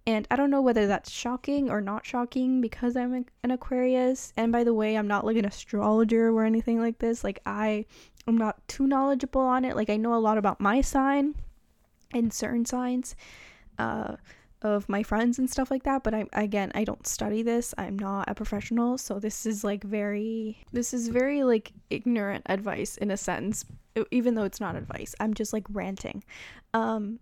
And 0.07 0.27
I 0.31 0.37
don't 0.37 0.51
know 0.51 0.61
whether 0.61 0.87
that's 0.87 1.11
shocking 1.11 1.71
or 1.71 1.81
not 1.81 2.05
shocking 2.05 2.61
because 2.61 2.97
I'm 2.97 3.27
an 3.43 3.51
Aquarius. 3.51 4.33
And 4.37 4.53
by 4.53 4.63
the 4.63 4.75
way, 4.75 4.97
I'm 4.97 5.09
not 5.09 5.25
like 5.25 5.39
an 5.39 5.47
astrologer 5.47 6.29
or 6.31 6.45
anything 6.45 6.81
like 6.81 6.99
this. 6.99 7.25
Like, 7.25 7.41
I 7.47 7.87
am 8.29 8.37
not 8.37 8.67
too 8.69 8.87
knowledgeable 8.87 9.41
on 9.41 9.65
it. 9.65 9.75
Like, 9.75 9.89
I 9.89 9.97
know 9.97 10.15
a 10.15 10.21
lot 10.21 10.39
about 10.39 10.61
my 10.61 10.81
sign 10.83 11.35
and 12.13 12.33
certain 12.33 12.67
signs. 12.67 13.17
Uh, 13.79 14.17
of 14.63 14.89
my 14.89 15.03
friends 15.03 15.39
and 15.39 15.51
stuff 15.51 15.71
like 15.71 15.83
that 15.83 16.03
but 16.03 16.15
i 16.15 16.25
again 16.33 16.73
i 16.75 16.83
don't 16.83 17.07
study 17.07 17.43
this 17.43 17.75
i'm 17.77 17.99
not 17.99 18.29
a 18.29 18.35
professional 18.35 18.97
so 18.97 19.19
this 19.19 19.45
is 19.45 19.63
like 19.63 19.85
very 19.85 20.57
this 20.73 20.95
is 20.95 21.09
very 21.09 21.45
like 21.45 21.73
ignorant 21.91 22.43
advice 22.49 22.97
in 22.97 23.11
a 23.11 23.17
sense 23.19 23.67
even 24.11 24.35
though 24.35 24.45
it's 24.45 24.61
not 24.61 24.77
advice 24.77 25.15
i'm 25.21 25.35
just 25.35 25.53
like 25.53 25.65
ranting 25.71 26.23
um 26.75 27.19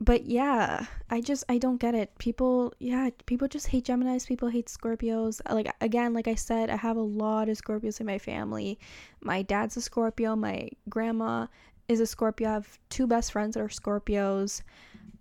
but 0.00 0.26
yeah, 0.26 0.86
I 1.10 1.20
just 1.20 1.44
I 1.48 1.58
don't 1.58 1.78
get 1.78 1.94
it. 1.94 2.16
People, 2.18 2.74
yeah, 2.78 3.10
people 3.26 3.48
just 3.48 3.68
hate 3.68 3.86
Geminis. 3.86 4.26
People 4.26 4.48
hate 4.48 4.66
Scorpios. 4.66 5.40
Like 5.50 5.72
again, 5.80 6.12
like 6.12 6.28
I 6.28 6.34
said, 6.34 6.68
I 6.68 6.76
have 6.76 6.96
a 6.96 7.02
lot 7.02 7.48
of 7.48 7.56
Scorpios 7.56 8.00
in 8.00 8.06
my 8.06 8.18
family. 8.18 8.78
My 9.22 9.42
dad's 9.42 9.76
a 9.76 9.80
Scorpio. 9.80 10.36
My 10.36 10.68
grandma 10.88 11.46
is 11.88 12.00
a 12.00 12.06
Scorpio. 12.06 12.48
I 12.48 12.52
have 12.54 12.78
two 12.90 13.06
best 13.06 13.32
friends 13.32 13.54
that 13.54 13.60
are 13.60 13.68
Scorpios. 13.68 14.62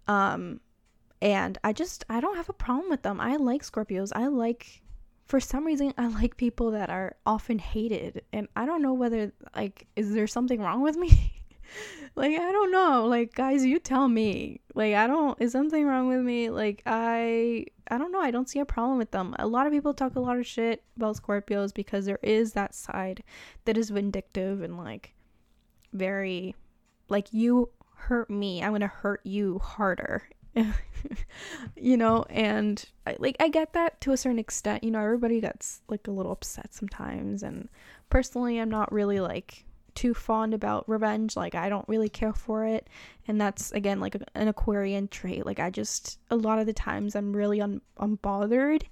Um, 0.08 0.60
and 1.22 1.58
I 1.64 1.72
just 1.72 2.04
I 2.10 2.20
don't 2.20 2.36
have 2.36 2.50
a 2.50 2.54
problem 2.54 2.90
with 2.90 3.04
them. 3.04 3.22
I 3.22 3.36
like 3.36 3.64
Scorpios. 3.64 4.12
I 4.14 4.28
like 4.28 4.82
for 5.26 5.40
some 5.40 5.66
reason 5.66 5.94
I 5.98 6.08
like 6.08 6.38
people 6.38 6.72
that 6.72 6.90
are 6.90 7.16
often 7.26 7.60
hated 7.60 8.24
and 8.32 8.48
I 8.56 8.66
don't 8.66 8.82
know 8.82 8.94
whether 8.94 9.32
like 9.56 9.88
is 9.96 10.14
there 10.14 10.28
something 10.28 10.62
wrong 10.62 10.82
with 10.82 10.98
me? 10.98 11.42
like 12.16 12.38
I 12.38 12.52
don't 12.52 12.72
know. 12.72 13.06
Like 13.06 13.34
guys, 13.34 13.66
you 13.66 13.80
tell 13.80 14.08
me. 14.08 14.62
Like 14.76 14.96
I 14.96 15.08
don't 15.08 15.40
is 15.42 15.52
something 15.52 15.86
wrong 15.86 16.08
with 16.08 16.22
me? 16.22 16.50
Like 16.50 16.84
I 16.86 17.66
I 17.90 17.98
don't 17.98 18.12
know. 18.12 18.22
I 18.22 18.32
don't 18.32 18.50
see 18.50 18.60
a 18.60 18.66
problem 18.66 18.98
with 18.98 19.12
them. 19.12 19.36
A 19.40 19.48
lot 19.48 19.68
of 19.68 19.74
people 19.74 19.94
talk 19.94 20.16
a 20.16 20.20
lot 20.20 20.38
of 20.38 20.46
shit 20.46 20.84
about 20.98 21.18
Scorpios 21.18 21.74
because 21.74 22.06
there 22.06 22.20
is 22.22 22.54
that 22.54 22.74
side 22.74 23.24
that 23.66 23.78
is 23.78 23.90
vindictive 23.90 24.62
and 24.62 24.78
like 24.78 25.14
very 25.94 26.56
like 27.10 27.32
you 27.32 27.70
hurt 27.96 28.30
me, 28.30 28.62
I'm 28.62 28.72
going 28.72 28.82
to 28.82 28.88
hurt 28.88 29.22
you 29.24 29.60
harder. 29.60 30.24
you 31.76 31.98
know, 31.98 32.26
and 32.30 32.84
I, 33.08 33.16
like 33.20 33.36
I 33.40 33.50
get 33.50 33.74
that 33.74 34.00
to 34.02 34.12
a 34.12 34.18
certain 34.18 34.40
extent. 34.40 34.84
You 34.84 34.92
know, 34.92 35.02
everybody 35.02 35.42
gets 35.42 35.82
like 35.88 36.08
a 36.08 36.12
little 36.12 36.32
upset 36.32 36.74
sometimes 36.74 37.44
and 37.44 37.70
personally 38.10 38.60
I'm 38.60 38.70
not 38.70 38.92
really 38.92 39.20
like 39.20 39.66
too 39.96 40.14
fond 40.14 40.54
about 40.54 40.88
revenge. 40.88 41.36
Like, 41.36 41.56
I 41.56 41.70
don't 41.70 41.88
really 41.88 42.10
care 42.10 42.34
for 42.34 42.66
it. 42.66 42.88
And 43.28 43.40
that's, 43.40 43.72
again, 43.72 44.00
like 44.00 44.16
an 44.36 44.48
Aquarian 44.48 45.08
trait. 45.08 45.46
Like, 45.46 45.60
I 45.60 45.70
just, 45.70 46.20
a 46.30 46.36
lot 46.36 46.60
of 46.60 46.66
the 46.66 46.74
times, 46.74 47.16
I'm 47.16 47.36
really 47.36 47.62
un- 47.62 47.82
unbothered. 48.00 48.84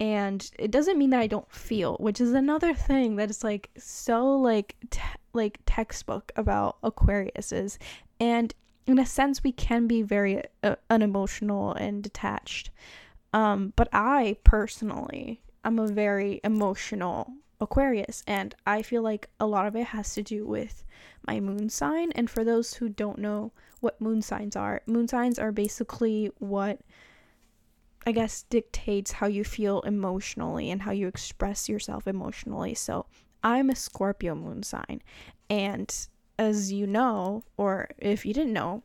And 0.00 0.48
it 0.58 0.70
doesn't 0.70 0.98
mean 0.98 1.10
that 1.10 1.20
I 1.20 1.26
don't 1.26 1.50
feel, 1.52 1.96
which 1.96 2.20
is 2.20 2.32
another 2.32 2.72
thing 2.72 3.16
that 3.16 3.30
is 3.30 3.42
like 3.42 3.68
so 3.76 4.36
like 4.36 4.76
te- 4.90 5.02
like 5.32 5.58
textbook 5.66 6.30
about 6.36 6.80
Aquariuses. 6.82 7.78
And 8.20 8.54
in 8.88 8.98
a 8.98 9.06
sense, 9.06 9.44
we 9.44 9.52
can 9.52 9.86
be 9.86 10.00
very 10.00 10.42
uh, 10.62 10.76
unemotional 10.88 11.74
and 11.74 12.02
detached. 12.02 12.70
Um, 13.34 13.74
but 13.76 13.88
I 13.92 14.38
personally, 14.44 15.42
I'm 15.62 15.78
a 15.78 15.86
very 15.86 16.40
emotional 16.42 17.30
Aquarius, 17.60 18.22
and 18.26 18.54
I 18.66 18.80
feel 18.80 19.02
like 19.02 19.28
a 19.38 19.46
lot 19.46 19.66
of 19.66 19.76
it 19.76 19.88
has 19.88 20.14
to 20.14 20.22
do 20.22 20.46
with 20.46 20.84
my 21.26 21.38
moon 21.38 21.68
sign. 21.68 22.12
And 22.12 22.30
for 22.30 22.44
those 22.44 22.74
who 22.74 22.88
don't 22.88 23.18
know 23.18 23.52
what 23.80 24.00
moon 24.00 24.22
signs 24.22 24.56
are, 24.56 24.80
moon 24.86 25.06
signs 25.06 25.38
are 25.38 25.52
basically 25.52 26.30
what 26.38 26.80
I 28.06 28.12
guess 28.12 28.44
dictates 28.44 29.12
how 29.12 29.26
you 29.26 29.44
feel 29.44 29.80
emotionally 29.80 30.70
and 30.70 30.80
how 30.80 30.92
you 30.92 31.08
express 31.08 31.68
yourself 31.68 32.06
emotionally. 32.06 32.74
So 32.74 33.04
I'm 33.42 33.68
a 33.68 33.76
Scorpio 33.76 34.34
moon 34.34 34.62
sign, 34.62 35.02
and 35.50 35.94
as 36.38 36.72
you 36.72 36.86
know, 36.86 37.42
or 37.56 37.90
if 37.98 38.24
you 38.24 38.32
didn't 38.32 38.52
know, 38.52 38.82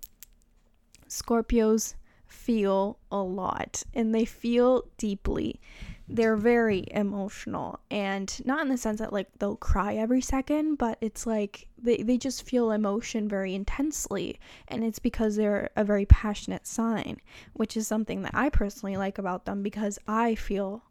Scorpios 1.07 1.93
feel 2.25 2.97
a 3.11 3.21
lot 3.21 3.83
and 3.93 4.13
they 4.13 4.25
feel 4.25 4.83
deeply. 4.97 5.61
They're 6.07 6.35
very 6.35 6.85
emotional 6.91 7.79
and 7.89 8.35
not 8.45 8.61
in 8.63 8.69
the 8.69 8.77
sense 8.77 8.99
that 8.99 9.13
like 9.13 9.27
they'll 9.39 9.55
cry 9.55 9.95
every 9.95 10.19
second 10.19 10.75
but 10.75 10.97
it's 10.99 11.25
like 11.25 11.67
they, 11.77 11.97
they 11.97 12.17
just 12.17 12.43
feel 12.43 12.71
emotion 12.71 13.29
very 13.29 13.55
intensely 13.55 14.37
and 14.67 14.83
it's 14.83 14.99
because 14.99 15.35
they're 15.37 15.69
a 15.77 15.83
very 15.85 16.05
passionate 16.05 16.67
sign 16.67 17.21
which 17.53 17.77
is 17.77 17.87
something 17.87 18.21
that 18.23 18.35
i 18.35 18.49
personally 18.49 18.97
like 18.97 19.17
about 19.17 19.45
them 19.45 19.63
because 19.63 19.97
i 20.05 20.35
feel 20.35 20.83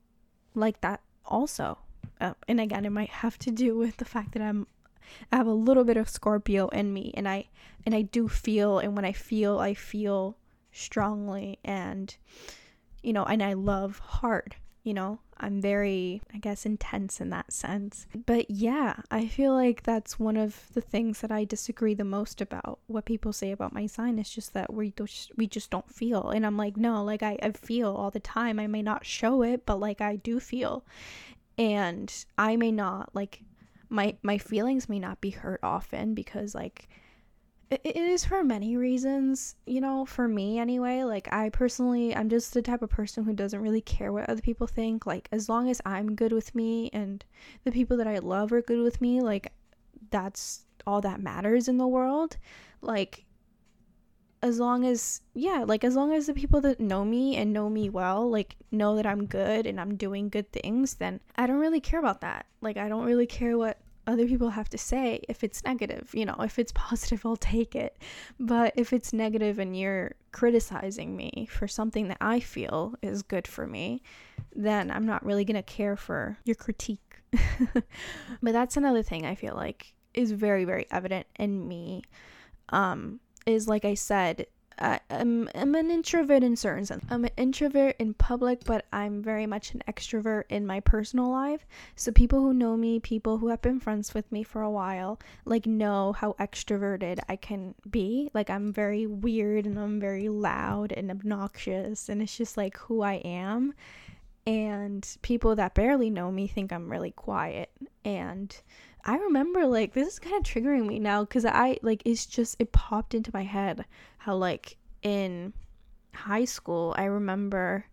like 0.55 0.81
that 0.81 1.01
also. 1.27 1.79
Uh, 2.21 2.33
and 2.49 2.59
again 2.59 2.87
it 2.87 2.91
might 2.91 3.11
have 3.11 3.39
to 3.39 3.51
do 3.51 3.77
with 3.77 3.99
the 3.99 4.07
fact 4.07 4.33
that 4.33 4.43
i'm 4.43 4.67
i 5.31 5.37
have 5.37 5.47
a 5.47 5.53
little 5.53 5.85
bit 5.85 5.97
of 5.97 6.09
scorpio 6.09 6.69
in 6.69 6.93
me 6.93 7.13
and 7.15 7.29
i 7.29 7.47
and 7.85 7.95
i 7.95 8.03
do 8.03 8.29
feel 8.29 8.79
and 8.79 8.95
when 8.95 9.05
i 9.05 9.13
feel 9.13 9.59
i 9.59 9.75
feel 9.75 10.37
strongly 10.73 11.59
and 11.65 12.17
you 13.03 13.13
know 13.13 13.25
and 13.25 13.43
i 13.43 13.53
love 13.53 13.99
hard 13.99 14.57
you 14.83 14.95
know? 14.95 15.21
I'm 15.39 15.61
very 15.61 16.23
i 16.33 16.39
guess 16.39 16.65
intense 16.65 17.21
in 17.21 17.31
that 17.31 17.53
sense. 17.53 18.07
But 18.27 18.49
yeah 18.49 18.95
i 19.11 19.27
feel 19.27 19.53
like 19.55 19.83
that's 19.83 20.19
one 20.19 20.37
of 20.37 20.69
the 20.73 20.81
things 20.81 21.21
that 21.21 21.33
i 21.33 21.45
disagree 21.45 21.95
the 21.95 22.05
most 22.05 22.41
about 22.41 22.79
what 22.87 23.07
people 23.07 23.33
say 23.33 23.51
about 23.51 23.73
my 23.73 23.87
sign 23.87 24.21
is 24.21 24.31
just 24.31 24.55
that 24.55 24.73
we 24.73 24.93
just 24.93 25.33
we 25.37 25.49
just 25.49 25.71
don't 25.71 25.91
feel. 25.91 26.31
And 26.31 26.47
i'm 26.47 26.57
like 26.57 26.77
no 26.77 27.03
like 27.03 27.23
I, 27.25 27.39
I 27.43 27.51
feel 27.53 27.93
all 27.95 28.11
the 28.11 28.21
time. 28.21 28.61
I 28.61 28.69
may 28.69 28.83
not 28.83 29.05
show 29.05 29.43
it 29.43 29.67
but 29.67 29.81
like 29.81 30.01
i 30.01 30.17
do 30.17 30.39
feel. 30.39 30.85
And 31.59 32.13
i 32.39 32.57
may 32.57 32.71
not 32.71 33.11
like 33.15 33.43
my 33.93 34.17
my 34.23 34.39
feelings 34.39 34.89
may 34.89 34.99
not 34.99 35.21
be 35.21 35.31
hurt 35.31 35.61
often 35.63 36.15
because 36.15 36.55
like 36.55 36.89
it 37.73 37.97
is 37.97 38.25
for 38.25 38.45
many 38.45 38.77
reasons, 38.77 39.57
you 39.67 39.81
know, 39.81 40.05
for 40.05 40.29
me 40.29 40.59
anyway. 40.59 41.05
Like, 41.05 41.33
I 41.33 41.49
personally, 41.49 42.15
I'm 42.15 42.29
just 42.29 42.53
the 42.53 42.61
type 42.61 42.83
of 42.83 42.91
person 42.91 43.25
who 43.25 43.33
doesn't 43.33 43.63
really 43.63 43.81
care 43.81 44.13
what 44.13 44.29
other 44.29 44.43
people 44.43 44.67
think. 44.67 45.07
Like, 45.07 45.29
as 45.33 45.49
long 45.49 45.71
as 45.71 45.81
I'm 45.87 46.15
good 46.15 46.33
with 46.33 46.55
me 46.55 46.91
and 46.93 47.25
the 47.65 47.73
people 47.73 47.97
that 47.97 48.07
I 48.07 48.19
love 48.19 48.53
are 48.53 48.61
good 48.61 48.83
with 48.83 49.01
me, 49.01 49.23
like, 49.23 49.53
that's 50.11 50.67
all 50.87 51.01
that 51.01 51.23
matters 51.23 51.67
in 51.67 51.79
the 51.79 51.87
world. 51.87 52.37
Like, 52.83 53.25
as 54.43 54.59
long 54.59 54.85
as, 54.85 55.23
yeah, 55.33 55.65
like, 55.67 55.85
as 55.85 55.97
long 55.97 56.13
as 56.13 56.27
the 56.27 56.35
people 56.35 56.61
that 56.63 56.81
know 56.81 57.05
me 57.05 57.37
and 57.37 57.53
know 57.55 57.71
me 57.71 57.89
well, 57.89 58.29
like, 58.29 58.57
know 58.71 58.97
that 58.97 59.07
I'm 59.07 59.25
good 59.25 59.67
and 59.67 59.81
I'm 59.81 59.97
doing 59.97 60.29
good 60.29 60.53
things, 60.53 60.95
then 60.95 61.21
I 61.37 61.47
don't 61.47 61.61
really 61.61 61.81
care 61.81 62.01
about 62.01 62.21
that. 62.21 62.45
Like, 62.61 62.77
I 62.77 62.89
don't 62.89 63.07
really 63.07 63.27
care 63.27 63.57
what 63.57 63.79
other 64.07 64.27
people 64.27 64.51
have 64.51 64.69
to 64.71 64.79
say 64.79 65.23
if 65.29 65.45
it's 65.45 65.65
negative. 65.65 66.11
You 66.13 66.27
know, 66.27 66.37
if 66.41 66.59
it's 66.59 66.73
positive, 66.75 67.25
I'll 67.25 67.37
take 67.37 67.75
it. 67.75 67.97
But 68.39 68.73
if 68.77 68.93
it's 68.93 69.13
negative 69.13 69.59
and 69.59 69.77
you're 69.77 70.15
criticizing 70.33 71.17
me 71.17 71.47
for 71.51 71.69
something 71.69 72.09
that 72.09 72.19
I 72.21 72.41
feel 72.41 72.95
is 73.03 73.23
good 73.23 73.47
for 73.47 73.67
me, 73.67 74.03
then 74.55 74.91
I'm 74.91 75.07
not 75.07 75.25
really 75.25 75.45
going 75.45 75.57
to 75.57 75.63
care 75.63 75.97
for 75.97 76.39
your 76.45 76.57
critique. 76.57 77.21
but 78.43 78.53
that's 78.53 78.77
another 78.77 79.03
thing 79.03 79.25
I 79.25 79.35
feel 79.35 79.55
like 79.55 79.95
is 80.15 80.33
very, 80.33 80.65
very 80.65 80.87
evident 80.91 81.27
in 81.39 81.67
me. 81.67 82.03
Um, 82.69 83.21
is 83.47 83.67
like 83.67 83.85
I 83.85 83.95
said, 83.95 84.47
I, 84.79 85.01
am 85.11 85.49
I'm, 85.55 85.63
I'm 85.63 85.75
an 85.75 85.91
introvert 85.91 86.43
in 86.43 86.57
certain 86.57 86.87
sense. 86.87 87.05
I'm 87.11 87.25
an 87.25 87.31
introvert 87.37 87.97
in 87.99 88.15
public, 88.15 88.65
but 88.65 88.87
I'm 88.93 89.23
very 89.23 89.47
much 89.47 89.75
an 89.75 89.83
extrovert 89.89 90.45
in 90.49 90.67
my 90.67 90.81
personal 90.81 91.31
life. 91.31 91.67
So 91.97 92.13
people 92.13 92.41
who 92.41 92.55
know 92.55 92.77
me, 92.77 93.01
people 93.01 93.39
who 93.39 93.49
have 93.49 93.63
been 93.63 93.81
friends 93.81 94.15
with 94.15 94.31
me 94.33 94.43
for 94.43 94.63
a 94.63 94.71
while, 94.71 95.19
like 95.45 95.67
know 95.67 96.13
how 96.13 96.35
extroverted 96.39 97.19
I 97.29 97.37
can 97.37 97.75
be. 97.91 98.31
Like 98.35 98.51
I'm 98.51 98.73
very 98.73 99.07
weird 99.07 99.67
and 99.67 99.79
I'm 99.79 100.01
very 100.01 100.29
loud 100.29 100.93
and 100.93 101.11
obnoxious 101.11 102.09
and 102.09 102.23
it's 102.23 102.37
just 102.37 102.57
like 102.57 102.77
who 102.77 103.03
I 103.03 103.15
am. 103.25 103.75
And 104.47 105.07
people 105.23 105.55
that 105.57 105.75
barely 105.75 106.11
know 106.11 106.33
me 106.33 106.49
think 106.49 106.73
I'm 106.73 106.91
really 106.91 107.13
quiet 107.13 107.71
and 108.05 108.55
I 109.05 109.17
remember 109.17 109.67
like 109.67 109.95
this 109.95 110.07
is 110.07 110.19
kind 110.19 110.37
of 110.37 110.43
triggering 110.45 110.87
me 110.87 110.99
now 111.01 111.25
because 111.25 111.45
I 111.45 111.79
like 111.83 112.03
it's 112.05 112.25
just 112.25 112.57
it 112.61 112.71
popped 112.71 113.15
into 113.15 113.31
my 113.35 113.43
head 113.43 113.85
how 114.23 114.37
like 114.37 114.77
in 115.03 115.53
high 116.15 116.45
school 116.45 116.95
I 116.97 117.05
remember 117.05 117.85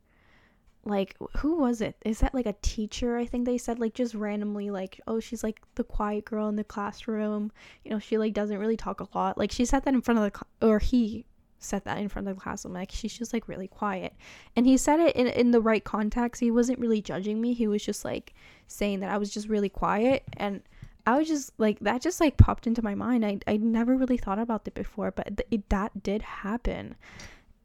like 0.86 1.16
who 1.38 1.58
was 1.58 1.82
it? 1.82 1.96
Is 2.06 2.20
that 2.20 2.36
like 2.36 2.46
a 2.46 2.56
teacher 2.62 3.18
i 3.18 3.26
think 3.26 3.46
they 3.46 3.58
said 3.58 3.80
like 3.80 3.96
just 3.96 4.14
randomly 4.14 4.70
like 4.70 5.02
oh 5.08 5.20
she's 5.20 5.44
like 5.44 5.60
the 5.76 5.84
quiet 5.84 6.26
girl 6.26 6.48
in 6.48 6.56
the 6.56 6.64
classroom. 6.64 7.52
You 7.84 7.92
know 7.92 8.00
she 8.00 8.20
like 8.20 8.34
doesn't 8.34 8.60
really 8.60 8.78
talk 8.78 9.02
a 9.02 9.08
lot. 9.18 9.40
Like 9.40 9.52
she 9.52 9.66
said 9.66 9.84
that 9.86 9.94
in 9.96 10.02
front 10.02 10.20
of 10.20 10.32
the 10.32 10.38
cl- 10.38 10.72
or 10.72 10.78
he 10.78 11.26
said 11.58 11.84
that 11.86 11.98
in 11.98 12.10
front 12.10 12.28
of 12.28 12.36
the 12.36 12.42
classroom. 12.42 12.76
Like 12.76 12.92
she's 12.92 13.18
just 13.18 13.34
like 13.34 13.48
really 13.48 13.68
quiet. 13.68 14.14
And 14.56 14.68
he 14.68 14.78
said 14.78 15.00
it 15.00 15.16
in, 15.16 15.26
in 15.28 15.50
the 15.50 15.62
right 15.62 15.84
context. 15.84 16.40
He 16.42 16.52
wasn't 16.52 16.80
really 16.80 17.02
judging 17.02 17.42
me. 17.42 17.54
He 17.54 17.68
was 17.68 17.84
just 17.84 18.06
like 18.06 18.36
saying 18.68 19.00
that 19.00 19.10
i 19.10 19.18
was 19.18 19.32
just 19.32 19.50
really 19.50 19.70
quiet. 19.70 20.24
And 20.38 20.62
I 21.06 21.18
was 21.18 21.28
just 21.28 21.52
like 21.58 21.80
that 21.82 22.02
just 22.02 22.20
like 22.20 22.38
popped 22.38 22.68
into 22.68 22.82
my 22.82 22.96
mind. 22.96 23.26
I 23.26 23.40
I 23.48 23.58
never 23.58 23.96
really 23.96 24.18
thought 24.18 24.40
about 24.40 24.68
it 24.68 24.74
before, 24.74 25.12
but 25.12 25.38
th- 25.38 25.48
it, 25.50 25.70
that 25.70 26.04
did 26.04 26.22
happen. 26.22 26.96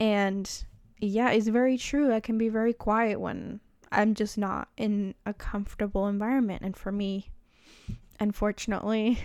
And 0.00 0.50
yeah, 1.00 1.30
it's 1.30 1.48
very 1.48 1.76
true. 1.76 2.12
I 2.12 2.20
can 2.20 2.38
be 2.38 2.48
very 2.48 2.72
quiet 2.72 3.20
when 3.20 3.60
I'm 3.92 4.14
just 4.14 4.38
not 4.38 4.68
in 4.76 5.14
a 5.26 5.34
comfortable 5.34 6.08
environment 6.08 6.62
and 6.62 6.76
for 6.76 6.90
me 6.90 7.30
unfortunately 8.20 9.18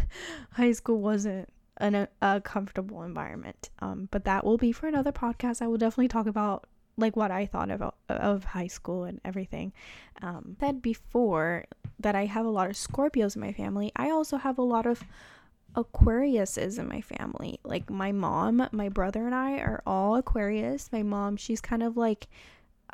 high 0.52 0.72
school 0.72 1.00
wasn't 1.00 1.48
an, 1.78 2.08
a, 2.22 2.40
comfortable 2.40 3.02
environment. 3.02 3.70
Um 3.80 4.08
but 4.10 4.24
that 4.24 4.44
will 4.44 4.56
be 4.58 4.72
for 4.72 4.86
another 4.86 5.12
podcast. 5.12 5.62
I 5.62 5.66
will 5.66 5.78
definitely 5.78 6.08
talk 6.08 6.26
about 6.26 6.66
like 6.96 7.16
what 7.16 7.30
I 7.30 7.46
thought 7.46 7.70
about 7.70 7.96
of 8.08 8.44
high 8.44 8.66
school 8.68 9.04
and 9.04 9.20
everything. 9.24 9.72
Um, 10.22 10.56
said 10.60 10.80
before 10.80 11.66
that 11.98 12.14
I 12.14 12.26
have 12.26 12.46
a 12.46 12.50
lot 12.50 12.68
of 12.68 12.76
Scorpios 12.76 13.36
in 13.36 13.40
my 13.40 13.52
family. 13.52 13.92
I 13.96 14.10
also 14.10 14.36
have 14.36 14.58
a 14.58 14.62
lot 14.62 14.86
of 14.86 15.02
Aquariuses 15.76 16.78
in 16.78 16.88
my 16.88 17.02
family. 17.02 17.60
Like 17.62 17.90
my 17.90 18.10
mom, 18.10 18.66
my 18.72 18.88
brother, 18.88 19.26
and 19.26 19.34
I 19.34 19.58
are 19.58 19.82
all 19.86 20.16
Aquarius. 20.16 20.90
My 20.90 21.02
mom, 21.02 21.36
she's 21.36 21.60
kind 21.60 21.82
of 21.82 21.96
like 21.96 22.28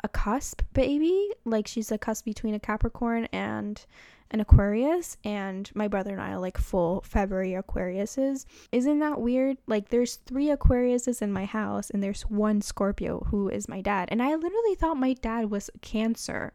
a 0.03 0.09
cusp 0.09 0.61
baby. 0.73 1.29
Like 1.45 1.65
she's 1.65 1.91
a 1.91 1.97
cusp 1.97 2.25
between 2.25 2.53
a 2.53 2.59
Capricorn 2.59 3.25
and 3.31 3.85
an 4.31 4.39
Aquarius, 4.39 5.15
and 5.23 5.69
my 5.75 5.87
brother 5.87 6.11
and 6.11 6.21
I 6.21 6.31
are 6.31 6.39
like 6.39 6.57
full 6.57 7.01
February 7.01 7.51
Aquariuses. 7.51 8.45
Isn't 8.71 8.99
that 8.99 9.21
weird? 9.21 9.57
Like 9.67 9.89
there's 9.89 10.15
three 10.15 10.47
Aquariuses 10.47 11.21
in 11.21 11.31
my 11.31 11.45
house, 11.45 11.89
and 11.89 12.03
there's 12.03 12.23
one 12.23 12.61
Scorpio 12.61 13.27
who 13.29 13.47
is 13.47 13.69
my 13.69 13.79
dad. 13.79 14.09
And 14.11 14.21
I 14.21 14.35
literally 14.35 14.75
thought 14.75 14.97
my 14.97 15.13
dad 15.13 15.51
was 15.51 15.69
Cancer 15.81 16.53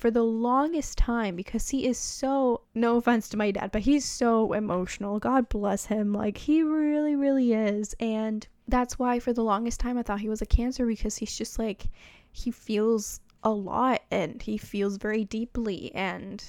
for 0.00 0.10
the 0.10 0.22
longest 0.24 0.96
time 0.98 1.36
because 1.36 1.68
he 1.68 1.86
is 1.86 1.98
so 1.98 2.62
no 2.74 2.96
offense 2.96 3.28
to 3.28 3.36
my 3.36 3.50
dad 3.50 3.70
but 3.70 3.82
he's 3.82 4.04
so 4.04 4.52
emotional. 4.52 5.18
God 5.18 5.48
bless 5.48 5.86
him. 5.86 6.12
Like 6.12 6.38
he 6.38 6.62
really 6.62 7.14
really 7.14 7.52
is. 7.52 7.94
And 8.00 8.46
that's 8.66 8.98
why 8.98 9.18
for 9.18 9.32
the 9.32 9.42
longest 9.42 9.80
time 9.80 9.98
i 9.98 10.02
thought 10.02 10.20
he 10.20 10.28
was 10.28 10.42
a 10.42 10.46
cancer 10.46 10.86
because 10.86 11.16
he's 11.16 11.36
just 11.36 11.58
like 11.58 11.88
he 12.32 12.50
feels 12.50 13.20
a 13.42 13.50
lot 13.50 14.00
and 14.10 14.40
he 14.42 14.56
feels 14.56 14.96
very 14.96 15.24
deeply. 15.24 15.94
And 15.94 16.42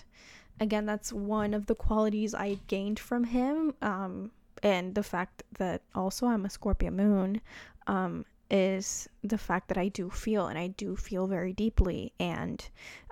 again 0.61 0.85
that's 0.85 1.11
one 1.11 1.53
of 1.53 1.65
the 1.65 1.75
qualities 1.75 2.35
i 2.35 2.57
gained 2.67 2.99
from 2.99 3.23
him 3.23 3.73
um 3.81 4.31
and 4.61 4.93
the 4.93 5.03
fact 5.03 5.43
that 5.57 5.81
also 5.95 6.27
i'm 6.27 6.45
a 6.45 6.49
scorpio 6.49 6.91
moon 6.91 7.41
um 7.87 8.23
is 8.51 9.07
the 9.23 9.37
fact 9.37 9.69
that 9.69 9.77
I 9.77 9.87
do 9.87 10.09
feel 10.09 10.47
and 10.47 10.59
I 10.59 10.67
do 10.67 10.95
feel 10.95 11.25
very 11.25 11.53
deeply 11.53 12.13
and 12.19 12.63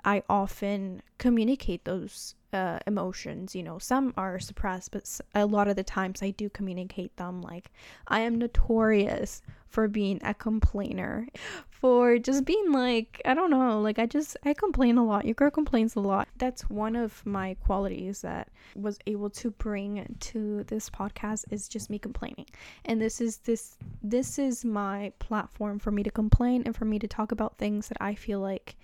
I 0.04 0.22
often 0.28 1.02
communicate 1.18 1.84
those 1.84 2.34
uh, 2.52 2.78
emotions 2.86 3.54
you 3.54 3.62
know 3.62 3.78
some 3.78 4.12
are 4.16 4.38
suppressed 4.38 4.90
but 4.90 5.20
a 5.34 5.46
lot 5.46 5.68
of 5.68 5.76
the 5.76 5.84
times 5.84 6.22
I 6.22 6.30
do 6.30 6.48
communicate 6.50 7.16
them 7.16 7.42
like 7.42 7.70
I 8.08 8.20
am 8.20 8.38
notorious 8.38 9.42
for 9.70 9.86
being 9.86 10.20
a 10.24 10.34
complainer, 10.34 11.28
for 11.70 12.18
just 12.18 12.44
being 12.44 12.72
like, 12.72 13.22
I 13.24 13.34
don't 13.34 13.50
know, 13.50 13.80
like 13.80 13.98
I 13.98 14.06
just, 14.06 14.36
I 14.44 14.52
complain 14.52 14.98
a 14.98 15.04
lot. 15.04 15.24
Your 15.24 15.34
girl 15.34 15.50
complains 15.50 15.94
a 15.94 16.00
lot. 16.00 16.28
That's 16.36 16.68
one 16.68 16.96
of 16.96 17.24
my 17.24 17.54
qualities 17.64 18.20
that 18.22 18.48
was 18.74 18.98
able 19.06 19.30
to 19.30 19.50
bring 19.52 20.16
to 20.20 20.64
this 20.64 20.90
podcast 20.90 21.44
is 21.50 21.68
just 21.68 21.88
me 21.88 21.98
complaining. 21.98 22.46
And 22.84 23.00
this 23.00 23.20
is 23.20 23.38
this, 23.38 23.76
this 24.02 24.38
is 24.38 24.64
my 24.64 25.12
platform 25.20 25.78
for 25.78 25.92
me 25.92 26.02
to 26.02 26.10
complain 26.10 26.64
and 26.66 26.76
for 26.76 26.84
me 26.84 26.98
to 26.98 27.08
talk 27.08 27.30
about 27.32 27.56
things 27.56 27.88
that 27.88 27.98
I 28.00 28.16
feel 28.16 28.40
like 28.40 28.76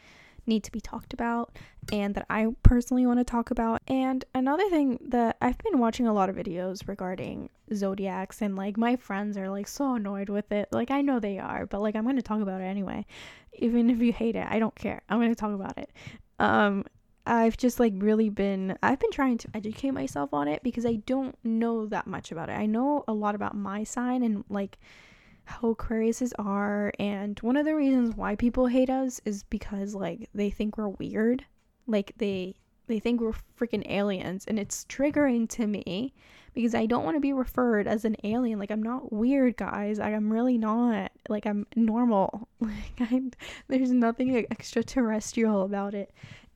need 0.46 0.64
to 0.64 0.72
be 0.72 0.80
talked 0.80 1.12
about 1.12 1.56
and 1.92 2.14
that 2.14 2.26
I 2.28 2.48
personally 2.62 3.06
want 3.06 3.20
to 3.20 3.24
talk 3.24 3.50
about. 3.50 3.82
And 3.86 4.24
another 4.34 4.68
thing 4.70 4.98
that 5.08 5.36
I've 5.40 5.58
been 5.58 5.78
watching 5.78 6.06
a 6.06 6.12
lot 6.12 6.28
of 6.28 6.36
videos 6.36 6.86
regarding 6.88 7.50
zodiacs 7.74 8.42
and 8.42 8.56
like 8.56 8.76
my 8.76 8.96
friends 8.96 9.36
are 9.36 9.48
like 9.48 9.68
so 9.68 9.94
annoyed 9.94 10.28
with 10.28 10.50
it. 10.52 10.68
Like 10.72 10.90
I 10.90 11.02
know 11.02 11.20
they 11.20 11.38
are, 11.38 11.66
but 11.66 11.80
like 11.80 11.96
I'm 11.96 12.04
going 12.04 12.16
to 12.16 12.22
talk 12.22 12.40
about 12.40 12.60
it 12.60 12.64
anyway. 12.64 13.06
Even 13.54 13.90
if 13.90 13.98
you 13.98 14.12
hate 14.12 14.36
it, 14.36 14.46
I 14.48 14.58
don't 14.58 14.74
care. 14.74 15.02
I'm 15.08 15.18
going 15.18 15.30
to 15.30 15.40
talk 15.40 15.54
about 15.54 15.78
it. 15.78 15.90
Um 16.38 16.84
I've 17.26 17.56
just 17.56 17.80
like 17.80 17.92
really 17.96 18.28
been 18.28 18.78
I've 18.82 19.00
been 19.00 19.10
trying 19.10 19.38
to 19.38 19.48
educate 19.52 19.90
myself 19.90 20.32
on 20.32 20.46
it 20.46 20.62
because 20.62 20.86
I 20.86 20.96
don't 21.06 21.36
know 21.42 21.86
that 21.86 22.06
much 22.06 22.30
about 22.30 22.48
it. 22.48 22.52
I 22.52 22.66
know 22.66 23.04
a 23.08 23.12
lot 23.12 23.34
about 23.34 23.56
my 23.56 23.82
sign 23.82 24.22
and 24.22 24.44
like 24.48 24.78
how 25.46 25.74
Aquariuses 25.74 26.32
are, 26.38 26.92
and 26.98 27.38
one 27.40 27.56
of 27.56 27.64
the 27.64 27.74
reasons 27.74 28.14
why 28.14 28.36
people 28.36 28.66
hate 28.66 28.90
us 28.90 29.20
is 29.24 29.44
because 29.44 29.94
like 29.94 30.28
they 30.34 30.50
think 30.50 30.76
we're 30.76 30.88
weird, 30.88 31.44
like 31.86 32.12
they 32.18 32.54
they 32.88 33.00
think 33.00 33.20
we're 33.20 33.32
freaking 33.58 33.88
aliens, 33.90 34.44
and 34.46 34.58
it's 34.58 34.84
triggering 34.84 35.48
to 35.50 35.66
me 35.66 36.12
because 36.52 36.74
I 36.74 36.86
don't 36.86 37.04
want 37.04 37.16
to 37.16 37.20
be 37.20 37.32
referred 37.32 37.86
as 37.86 38.04
an 38.04 38.16
alien. 38.24 38.58
Like 38.58 38.70
I'm 38.70 38.82
not 38.82 39.12
weird, 39.12 39.56
guys. 39.56 39.98
Like, 39.98 40.14
I'm 40.14 40.32
really 40.32 40.58
not. 40.58 41.12
Like 41.28 41.46
I'm 41.46 41.66
normal. 41.76 42.48
Like 42.60 43.12
I'm, 43.12 43.30
there's 43.68 43.92
nothing 43.92 44.46
extraterrestrial 44.50 45.62
about 45.62 45.94
it. 45.94 46.12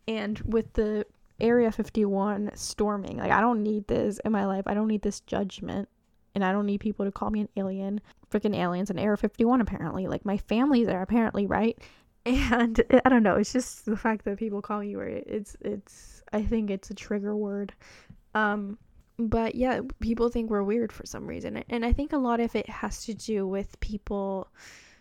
And 0.09 0.39
with 0.41 0.73
the 0.73 1.07
Area 1.41 1.71
51 1.71 2.51
storming, 2.55 3.19
like 3.19 3.31
I 3.31 3.41
don't 3.41 3.63
need 3.63 3.87
this 3.87 4.19
in 4.25 4.33
my 4.33 4.47
life. 4.47 4.65
I 4.67 4.75
don't 4.75 4.89
need 4.89 5.03
this 5.03 5.21
judgment 5.21 5.89
and 6.35 6.45
I 6.45 6.53
don't 6.53 6.67
need 6.67 6.81
people 6.81 7.05
to 7.05 7.13
call 7.13 7.31
me 7.31 7.43
an 7.43 7.49
alien. 7.57 8.01
Freaking 8.31 8.57
aliens 8.57 8.91
and 8.91 9.01
Area 9.01 9.17
51, 9.17 9.61
apparently. 9.61 10.07
Like, 10.07 10.25
my 10.25 10.37
family's 10.37 10.87
there, 10.87 11.03
apparently, 11.03 11.47
right? 11.47 11.79
And 12.27 12.85
I 13.03 13.09
don't 13.09 13.23
know, 13.23 13.37
it's 13.37 13.51
just 13.51 13.87
the 13.87 13.97
fact 13.97 14.27
that 14.27 14.37
people 14.37 14.61
call 14.61 14.85
you 14.85 15.01
it's, 15.01 15.57
it's, 15.63 16.23
I 16.35 16.43
think 16.43 16.69
it's 16.69 16.91
a 16.91 16.95
trigger 16.95 17.35
word. 17.35 17.73
Um, 18.35 18.77
but 19.19 19.55
yeah, 19.55 19.81
people 20.01 20.29
think 20.29 20.51
we're 20.51 20.63
weird 20.63 20.93
for 20.93 21.07
some 21.07 21.27
reason. 21.27 21.65
And 21.69 21.85
I 21.85 21.93
think 21.93 22.13
a 22.13 22.19
lot 22.19 22.41
of 22.41 22.55
it 22.55 22.69
has 22.69 23.05
to 23.07 23.15
do 23.15 23.47
with 23.47 23.79
people 23.81 24.49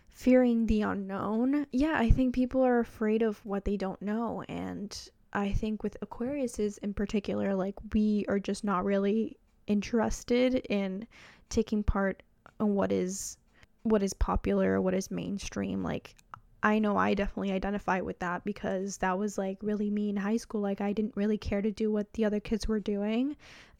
fearing 0.10 0.66
the 0.66 0.82
unknown. 0.82 1.68
Yeah, 1.72 1.96
I 1.98 2.10
think 2.10 2.36
people 2.36 2.62
are 2.66 2.80
afraid 2.80 3.22
of 3.22 3.46
what 3.46 3.66
they 3.66 3.78
don't 3.78 4.02
know. 4.02 4.44
And 4.50 4.98
I 5.34 5.52
think 5.54 5.84
with 5.84 5.98
Aquariuses 6.02 6.78
in 6.80 6.94
particular, 6.94 7.56
like, 7.56 7.76
we 7.94 8.26
are 8.28 8.40
just 8.40 8.64
not 8.64 8.84
really 8.84 9.38
interested 9.68 10.56
in 10.70 11.08
taking 11.50 11.84
part 11.84 12.22
in 12.60 12.76
what 12.76 12.92
is 12.92 13.38
what 13.84 14.04
is 14.04 14.14
popular, 14.14 14.82
what 14.82 14.94
is 14.94 15.10
mainstream. 15.10 15.84
Like 15.84 16.16
I 16.62 16.80
know 16.80 16.98
I 16.98 17.14
definitely 17.14 17.52
identify 17.52 18.02
with 18.02 18.20
that 18.20 18.44
because 18.44 18.98
that 18.98 19.18
was 19.18 19.38
like 19.38 19.58
really 19.62 19.90
me 19.90 20.10
in 20.10 20.18
high 20.18 20.38
school. 20.38 20.62
Like 20.62 20.82
I 20.82 20.94
didn't 20.94 21.16
really 21.16 21.38
care 21.38 21.62
to 21.62 21.72
do 21.72 21.92
what 21.92 22.12
the 22.14 22.26
other 22.26 22.40
kids 22.40 22.68
were 22.68 22.80
doing. 22.80 23.36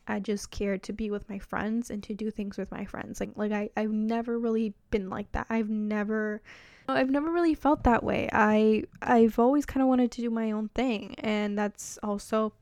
I 0.08 0.20
just 0.20 0.50
cared 0.50 0.82
to 0.84 0.94
be 0.94 1.12
with 1.12 1.30
my 1.30 1.38
friends 1.38 1.92
and 1.92 2.02
to 2.04 2.14
do 2.16 2.32
things 2.32 2.58
with 2.58 2.72
my 2.72 2.86
friends. 2.86 3.20
Like 3.20 3.32
like 3.36 3.52
I 3.52 3.70
I've 3.76 3.92
never 3.92 4.40
really 4.40 4.74
been 4.92 5.10
like 5.10 5.32
that. 5.34 5.48
I've 5.50 5.70
never 5.70 6.42
I've 6.88 7.12
never 7.12 7.32
really 7.32 7.54
felt 7.54 7.84
that 7.84 8.04
way. 8.04 8.30
I 8.32 8.84
I've 9.02 9.38
always 9.38 9.66
kind 9.66 9.82
of 9.82 9.90
wanted 9.90 10.12
to 10.12 10.22
do 10.22 10.30
my 10.30 10.52
own 10.52 10.70
thing 10.70 11.16
and 11.20 11.58
that's 11.58 12.00
also 12.02 12.54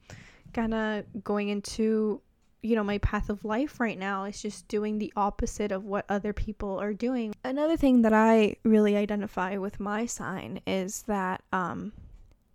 kind 0.54 0.74
of 0.74 1.06
going 1.24 1.50
into 1.50 2.22
you 2.62 2.76
know, 2.76 2.84
my 2.84 2.98
path 3.00 3.30
of 3.30 3.46
life 3.46 3.80
right 3.80 3.98
now 3.98 4.26
is 4.26 4.42
just 4.42 4.68
doing 4.68 4.98
the 4.98 5.14
opposite 5.16 5.72
of 5.72 5.86
what 5.86 6.06
other 6.10 6.34
people 6.34 6.80
are 6.80 6.94
doing. 6.94 7.34
Another 7.44 7.78
thing 7.78 8.02
that 8.02 8.14
I 8.14 8.56
really 8.64 8.96
identify 8.96 9.58
with 9.58 9.80
my 9.80 10.06
sign 10.06 10.62
is 10.66 11.04
that, 11.04 11.44
um, 11.54 11.94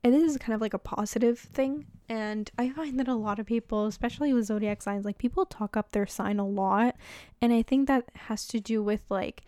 and 0.04 0.12
this 0.12 0.24
is 0.24 0.36
kind 0.38 0.54
of 0.54 0.60
like 0.60 0.74
a 0.74 0.78
positive 0.78 1.38
thing. 1.38 1.86
And 2.08 2.50
I 2.58 2.70
find 2.70 2.98
that 2.98 3.08
a 3.08 3.14
lot 3.14 3.38
of 3.38 3.46
people, 3.46 3.86
especially 3.86 4.32
with 4.32 4.46
zodiac 4.46 4.82
signs, 4.82 5.04
like 5.04 5.18
people 5.18 5.46
talk 5.46 5.76
up 5.76 5.92
their 5.92 6.06
sign 6.06 6.38
a 6.38 6.46
lot. 6.46 6.96
And 7.40 7.52
I 7.52 7.62
think 7.62 7.86
that 7.88 8.04
has 8.14 8.46
to 8.48 8.60
do 8.60 8.82
with 8.82 9.02
like, 9.08 9.44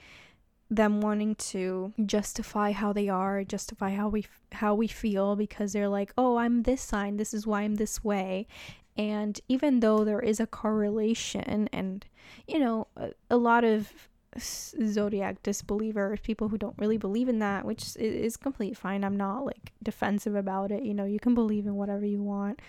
them 0.71 1.01
wanting 1.01 1.35
to 1.35 1.93
justify 2.07 2.73
how 2.73 2.93
they 2.93 3.09
are, 3.09 3.45
justify 3.45 3.95
how 3.95 4.09
we 4.09 4.27
how 4.53 4.75
we 4.75 4.89
feel 4.89 5.37
because 5.37 5.73
they're 5.73 5.89
like, 5.89 6.13
"Oh, 6.17 6.37
I'm 6.37 6.63
this 6.63 6.81
sign. 6.81 7.17
This 7.17 7.35
is 7.35 7.47
why 7.47 7.63
I'm 7.63 7.75
this 7.77 8.03
way." 8.03 8.47
And 8.97 9.41
even 9.49 9.81
though 9.81 10.05
there 10.05 10.21
is 10.21 10.39
a 10.41 10.47
correlation, 10.47 11.69
and 11.73 12.05
you 12.47 12.59
know, 12.59 12.87
a, 12.97 13.11
a 13.31 13.37
lot 13.37 13.65
of 13.65 13.93
zodiac 14.41 15.43
disbelievers, 15.43 16.21
people 16.23 16.49
who 16.49 16.59
don't 16.59 16.79
really 16.79 16.99
believe 16.99 17.29
in 17.29 17.39
that, 17.41 17.65
which 17.65 17.97
is 17.97 18.37
completely 18.37 18.75
fine. 18.75 19.05
I'm 19.05 19.17
not 19.17 19.45
like 19.45 19.73
defensive 19.83 20.35
about 20.35 20.71
it. 20.71 20.83
You 20.83 20.95
know, 20.95 21.05
you 21.05 21.21
can 21.21 21.35
believe 21.35 21.67
in 21.67 21.75
whatever 21.75 22.05
you 22.05 22.23
want 22.23 22.61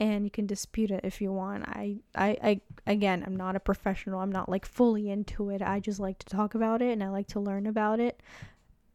and 0.00 0.24
you 0.24 0.30
can 0.30 0.46
dispute 0.46 0.90
it 0.90 1.00
if 1.04 1.20
you 1.20 1.32
want. 1.32 1.64
I, 1.68 1.96
I, 2.14 2.36
I, 2.42 2.60
again, 2.86 3.24
I'm 3.26 3.36
not 3.36 3.56
a 3.56 3.60
professional. 3.60 4.20
I'm 4.20 4.32
not 4.32 4.48
like 4.48 4.66
fully 4.66 5.10
into 5.10 5.50
it. 5.50 5.62
I 5.62 5.80
just 5.80 5.98
like 5.98 6.18
to 6.20 6.26
talk 6.26 6.54
about 6.54 6.82
it 6.82 6.92
and 6.92 7.02
I 7.02 7.08
like 7.08 7.26
to 7.28 7.40
learn 7.40 7.66
about 7.66 8.00
it. 8.00 8.22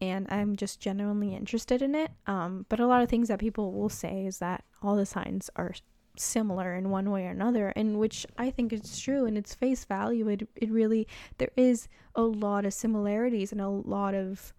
And 0.02 0.28
I'm 0.30 0.56
just 0.56 0.80
genuinely 0.80 1.34
interested 1.34 1.82
in 1.82 1.96
it. 1.96 2.12
Um, 2.28 2.66
but 2.68 2.80
a 2.80 2.88
lot 2.88 3.02
of 3.02 3.10
things 3.10 3.30
that 3.30 3.40
people 3.40 3.72
will 3.72 3.90
say 3.90 4.26
is 4.26 4.40
that 4.40 4.64
all 4.82 4.96
the 4.96 5.06
signs 5.06 5.50
are 5.56 5.74
similar 6.16 6.74
in 6.76 6.90
one 6.90 7.10
way 7.10 7.26
or 7.26 7.32
another 7.32 7.70
and 7.76 8.00
which 8.00 8.26
i 8.38 8.50
think 8.50 8.72
is 8.72 9.00
true 9.00 9.26
and 9.26 9.38
its 9.38 9.56
face 9.56 9.86
value. 9.86 10.28
It, 10.28 10.48
it 10.56 10.70
really 10.72 11.08
there 11.38 11.52
is 11.58 11.88
a 12.16 12.22
lot 12.22 12.66
of 12.66 12.74
similarities 12.74 13.52
and 13.52 13.62
a 13.62 13.70
lot 13.70 14.14
of 14.14 14.54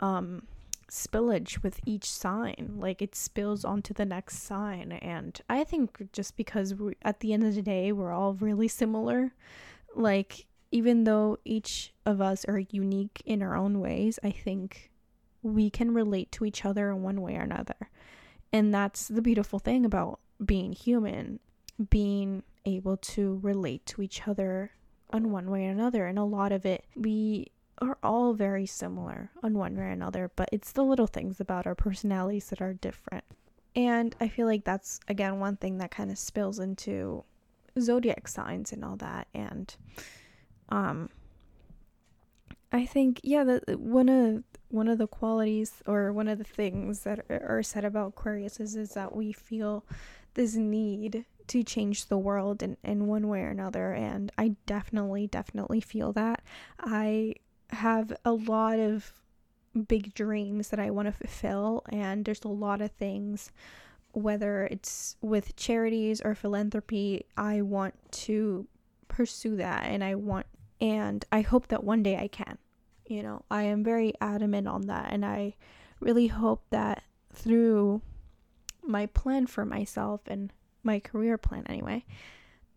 um 0.00 0.42
spillage 0.90 1.62
with 1.62 1.80
each 1.84 2.10
sign. 2.10 2.76
Like 2.78 3.02
it 3.02 3.14
spills 3.14 3.62
onto 3.64 3.92
the 3.92 4.06
next 4.06 4.42
sign 4.42 4.92
and 4.92 5.40
i 5.48 5.64
think 5.64 6.12
just 6.12 6.36
because 6.36 6.74
we, 6.74 6.94
at 7.02 7.20
the 7.20 7.32
end 7.32 7.44
of 7.44 7.54
the 7.54 7.62
day 7.62 7.92
we're 7.92 8.12
all 8.12 8.34
really 8.34 8.68
similar 8.68 9.34
like 9.94 10.46
even 10.70 11.04
though 11.04 11.38
each 11.44 11.92
of 12.04 12.20
us 12.20 12.44
are 12.46 12.58
unique 12.70 13.22
in 13.24 13.42
our 13.42 13.54
own 13.54 13.80
ways 13.80 14.18
i 14.22 14.30
think 14.30 14.90
we 15.42 15.70
can 15.70 15.94
relate 15.94 16.32
to 16.32 16.44
each 16.44 16.64
other 16.64 16.90
in 16.90 17.02
one 17.02 17.20
way 17.20 17.36
or 17.36 17.42
another. 17.42 17.90
And 18.52 18.72
that's 18.72 19.08
the 19.08 19.22
beautiful 19.22 19.58
thing 19.58 19.84
about 19.84 20.20
being 20.44 20.72
human, 20.72 21.40
being 21.90 22.42
able 22.64 22.96
to 22.96 23.38
relate 23.42 23.84
to 23.86 24.02
each 24.02 24.26
other 24.26 24.72
on 25.10 25.30
one 25.30 25.50
way 25.50 25.66
or 25.66 25.70
another. 25.70 26.06
And 26.06 26.18
a 26.18 26.24
lot 26.24 26.52
of 26.52 26.66
it, 26.66 26.84
we 26.94 27.52
are 27.80 27.98
all 28.02 28.34
very 28.34 28.66
similar 28.66 29.30
on 29.42 29.54
one 29.54 29.76
way 29.76 29.84
or 29.84 29.88
another, 29.88 30.30
but 30.36 30.48
it's 30.52 30.72
the 30.72 30.84
little 30.84 31.06
things 31.06 31.40
about 31.40 31.66
our 31.66 31.74
personalities 31.74 32.50
that 32.50 32.60
are 32.60 32.74
different. 32.74 33.24
And 33.76 34.14
I 34.20 34.28
feel 34.28 34.46
like 34.46 34.64
that's, 34.64 34.98
again, 35.08 35.38
one 35.38 35.56
thing 35.56 35.78
that 35.78 35.90
kind 35.90 36.10
of 36.10 36.18
spills 36.18 36.58
into 36.58 37.24
zodiac 37.80 38.28
signs 38.28 38.72
and 38.72 38.84
all 38.84 38.96
that 38.96 39.28
and 39.34 39.76
um 40.70 41.08
I 42.70 42.84
think 42.84 43.20
yeah 43.22 43.44
that 43.44 43.78
one 43.78 44.08
of 44.08 44.44
one 44.68 44.88
of 44.88 44.98
the 44.98 45.06
qualities 45.06 45.82
or 45.86 46.12
one 46.12 46.28
of 46.28 46.38
the 46.38 46.44
things 46.44 47.00
that 47.00 47.24
are 47.30 47.62
said 47.62 47.86
about 47.86 48.08
Aquarius 48.08 48.60
is, 48.60 48.76
is 48.76 48.92
that 48.92 49.16
we 49.16 49.32
feel 49.32 49.84
this 50.38 50.54
need 50.54 51.24
to 51.48 51.64
change 51.64 52.06
the 52.06 52.16
world 52.16 52.62
in, 52.62 52.76
in 52.84 53.08
one 53.08 53.26
way 53.26 53.40
or 53.40 53.48
another 53.48 53.92
and 53.92 54.30
I 54.38 54.54
definitely 54.66 55.26
definitely 55.26 55.80
feel 55.80 56.12
that. 56.12 56.42
I 56.78 57.34
have 57.70 58.12
a 58.24 58.32
lot 58.32 58.78
of 58.78 59.12
big 59.88 60.14
dreams 60.14 60.68
that 60.68 60.78
I 60.78 60.90
want 60.90 61.06
to 61.08 61.12
fulfill 61.12 61.82
and 61.90 62.24
there's 62.24 62.44
a 62.44 62.48
lot 62.48 62.80
of 62.80 62.92
things 62.92 63.50
whether 64.12 64.68
it's 64.70 65.16
with 65.20 65.56
charities 65.56 66.20
or 66.20 66.36
philanthropy, 66.36 67.26
I 67.36 67.62
want 67.62 67.94
to 68.12 68.68
pursue 69.08 69.56
that 69.56 69.86
and 69.86 70.04
I 70.04 70.14
want 70.14 70.46
and 70.80 71.24
I 71.32 71.40
hope 71.40 71.66
that 71.68 71.82
one 71.82 72.04
day 72.04 72.16
I 72.16 72.28
can. 72.28 72.58
You 73.06 73.24
know, 73.24 73.42
I 73.50 73.64
am 73.64 73.82
very 73.82 74.12
adamant 74.20 74.68
on 74.68 74.82
that 74.82 75.12
and 75.12 75.26
I 75.26 75.56
really 75.98 76.28
hope 76.28 76.62
that 76.70 77.02
through 77.32 78.02
my 78.88 79.06
plan 79.06 79.46
for 79.46 79.64
myself 79.64 80.22
and 80.26 80.52
my 80.82 80.98
career 80.98 81.38
plan 81.38 81.64
anyway, 81.68 82.04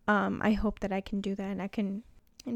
um, 0.06 0.40
I 0.42 0.52
hope 0.52 0.80
that 0.80 0.92
I 0.92 1.00
can 1.00 1.20
do 1.20 1.34
that 1.34 1.50
and 1.50 1.62
I 1.62 1.68
can 1.68 2.02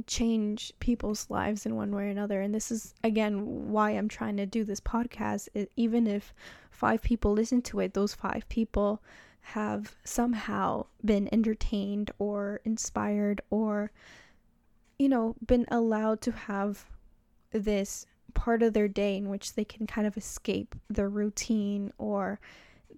change 0.07 0.73
people's 0.81 1.31
lives 1.31 1.65
in 1.65 1.77
one 1.77 1.95
way 1.95 2.05
or 2.05 2.09
another. 2.09 2.41
And 2.41 2.55
this 2.55 2.71
is 2.71 2.95
again 3.05 3.71
why 3.71 3.91
I'm 3.91 4.09
trying 4.09 4.37
to 4.37 4.47
do 4.47 4.65
this 4.65 4.81
podcast. 4.81 5.49
It, 5.55 5.71
even 5.77 6.07
if 6.07 6.35
five 6.71 7.03
people 7.03 7.33
listen 7.33 7.63
to 7.63 7.81
it, 7.81 7.95
those 7.95 8.15
five 8.15 8.49
people 8.49 9.03
have 9.41 9.95
somehow 10.05 10.85
been 11.05 11.29
entertained 11.33 12.11
or 12.19 12.61
inspired 12.65 13.41
or 13.49 13.93
you 14.99 15.09
know 15.09 15.37
been 15.47 15.65
allowed 15.71 16.21
to 16.21 16.33
have 16.33 16.87
this 17.53 18.07
part 18.35 18.63
of 18.63 18.73
their 18.73 18.89
day 18.89 19.17
in 19.17 19.29
which 19.29 19.55
they 19.55 19.65
can 19.65 19.87
kind 19.87 20.07
of 20.07 20.17
escape 20.17 20.75
their 20.91 21.09
routine 21.09 21.93
or 21.97 22.41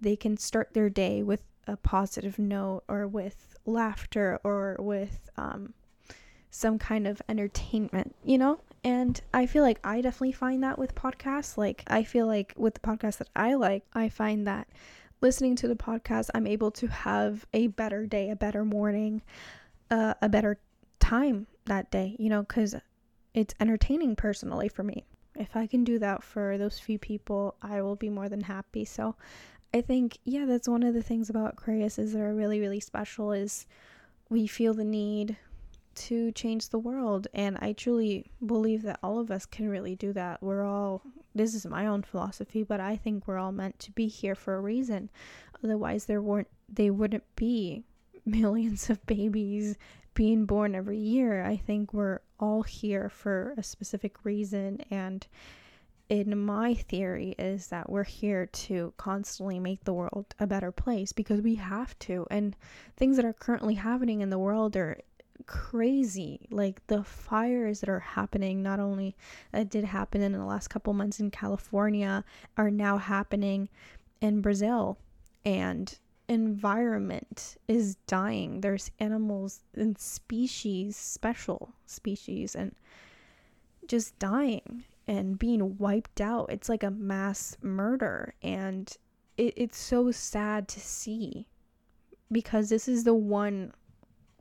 they 0.01 0.15
can 0.15 0.37
start 0.37 0.73
their 0.73 0.89
day 0.89 1.23
with 1.23 1.43
a 1.67 1.77
positive 1.77 2.39
note 2.39 2.83
or 2.87 3.07
with 3.07 3.55
laughter 3.65 4.39
or 4.43 4.75
with 4.79 5.29
um, 5.37 5.73
some 6.49 6.79
kind 6.79 7.07
of 7.07 7.21
entertainment, 7.29 8.15
you 8.23 8.37
know? 8.37 8.59
And 8.83 9.19
I 9.33 9.45
feel 9.45 9.63
like 9.63 9.79
I 9.83 10.01
definitely 10.01 10.31
find 10.31 10.63
that 10.63 10.79
with 10.79 10.95
podcasts. 10.95 11.57
Like, 11.57 11.83
I 11.87 12.03
feel 12.03 12.27
like 12.27 12.53
with 12.55 12.75
the 12.75 12.79
podcast 12.79 13.17
that 13.17 13.29
I 13.35 13.55
like, 13.55 13.83
I 13.93 14.09
find 14.09 14.47
that 14.47 14.67
listening 15.21 15.55
to 15.57 15.67
the 15.67 15.75
podcast, 15.75 16.29
I'm 16.33 16.47
able 16.47 16.71
to 16.71 16.87
have 16.87 17.45
a 17.53 17.67
better 17.67 18.05
day, 18.05 18.29
a 18.29 18.35
better 18.35 18.63
morning, 18.63 19.21
uh, 19.91 20.13
a 20.21 20.29
better 20.29 20.59
time 20.99 21.47
that 21.65 21.91
day, 21.91 22.15
you 22.17 22.29
know, 22.29 22.41
because 22.43 22.75
it's 23.33 23.53
entertaining 23.59 24.15
personally 24.15 24.69
for 24.69 24.83
me. 24.83 25.05
If 25.35 25.55
I 25.55 25.67
can 25.67 25.83
do 25.83 25.99
that 25.99 26.23
for 26.23 26.57
those 26.57 26.79
few 26.79 26.97
people, 26.97 27.55
I 27.61 27.81
will 27.81 27.95
be 27.95 28.09
more 28.09 28.29
than 28.29 28.41
happy. 28.41 28.85
So 28.85 29.15
I 29.73 29.81
think, 29.81 30.17
yeah, 30.23 30.45
that's 30.45 30.67
one 30.67 30.83
of 30.83 30.93
the 30.93 31.03
things 31.03 31.29
about 31.29 31.55
Aquariuses 31.55 32.13
that 32.13 32.21
are 32.21 32.33
really, 32.33 32.59
really 32.59 32.79
special 32.79 33.31
is 33.31 33.67
we 34.29 34.47
feel 34.47 34.73
the 34.73 34.83
need 34.83 35.37
to 35.95 36.31
change 36.31 36.69
the 36.69 36.79
world. 36.79 37.27
And 37.33 37.57
I 37.59 37.73
truly 37.73 38.25
believe 38.45 38.83
that 38.83 38.99
all 39.03 39.19
of 39.19 39.29
us 39.29 39.45
can 39.45 39.69
really 39.69 39.95
do 39.95 40.13
that. 40.13 40.41
We're 40.41 40.63
all, 40.63 41.01
this 41.35 41.53
is 41.53 41.65
my 41.65 41.85
own 41.85 42.01
philosophy, 42.01 42.63
but 42.63 42.79
I 42.79 42.95
think 42.95 43.27
we're 43.27 43.37
all 43.37 43.51
meant 43.51 43.77
to 43.79 43.91
be 43.91 44.07
here 44.07 44.35
for 44.35 44.55
a 44.55 44.61
reason. 44.61 45.09
Otherwise, 45.63 46.05
there 46.05 46.21
weren't, 46.21 46.47
they 46.67 46.89
wouldn't 46.89 47.23
be 47.35 47.83
millions 48.25 48.89
of 48.89 49.05
babies 49.05 49.77
being 50.13 50.45
born 50.45 50.73
every 50.73 50.97
year. 50.97 51.45
I 51.45 51.57
think 51.57 51.93
we're 51.93 52.19
all 52.39 52.63
here 52.63 53.09
for 53.09 53.53
a 53.57 53.63
specific 53.63 54.25
reason. 54.25 54.81
And 54.89 55.27
in 56.09 56.43
my 56.43 56.73
theory 56.73 57.35
is 57.37 57.67
that 57.67 57.89
we're 57.89 58.03
here 58.03 58.47
to 58.47 58.93
constantly 58.97 59.59
make 59.59 59.83
the 59.83 59.93
world 59.93 60.33
a 60.39 60.47
better 60.47 60.71
place 60.71 61.13
because 61.13 61.41
we 61.41 61.55
have 61.55 61.97
to 61.99 62.25
and 62.31 62.55
things 62.97 63.15
that 63.15 63.25
are 63.25 63.33
currently 63.33 63.75
happening 63.75 64.21
in 64.21 64.31
the 64.31 64.39
world 64.39 64.75
are 64.75 64.97
crazy. 65.45 66.47
Like 66.49 66.85
the 66.87 67.03
fires 67.03 67.79
that 67.81 67.89
are 67.89 67.99
happening, 67.99 68.63
not 68.63 68.79
only 68.79 69.15
that 69.51 69.69
did 69.69 69.83
happen 69.83 70.21
in 70.21 70.33
the 70.33 70.43
last 70.43 70.69
couple 70.69 70.93
months 70.93 71.19
in 71.19 71.31
California, 71.31 72.23
are 72.57 72.71
now 72.71 72.97
happening 72.97 73.69
in 74.19 74.41
Brazil. 74.41 74.97
And 75.45 75.97
environment 76.27 77.57
is 77.67 77.95
dying. 78.07 78.61
There's 78.61 78.91
animals 78.99 79.61
and 79.75 79.97
species, 79.97 80.95
special 80.97 81.73
species, 81.85 82.55
and 82.55 82.75
just 83.87 84.17
dying 84.19 84.83
and 85.09 85.39
being 85.39 85.75
wiped 85.79 86.21
out. 86.21 86.51
It's 86.51 86.69
like 86.69 86.83
a 86.83 86.91
mass 86.91 87.57
murder. 87.63 88.35
And 88.43 88.95
it, 89.37 89.55
it's 89.57 89.77
so 89.79 90.11
sad 90.11 90.67
to 90.67 90.79
see 90.79 91.47
because 92.31 92.69
this 92.69 92.87
is 92.87 93.03
the 93.03 93.15
one 93.15 93.73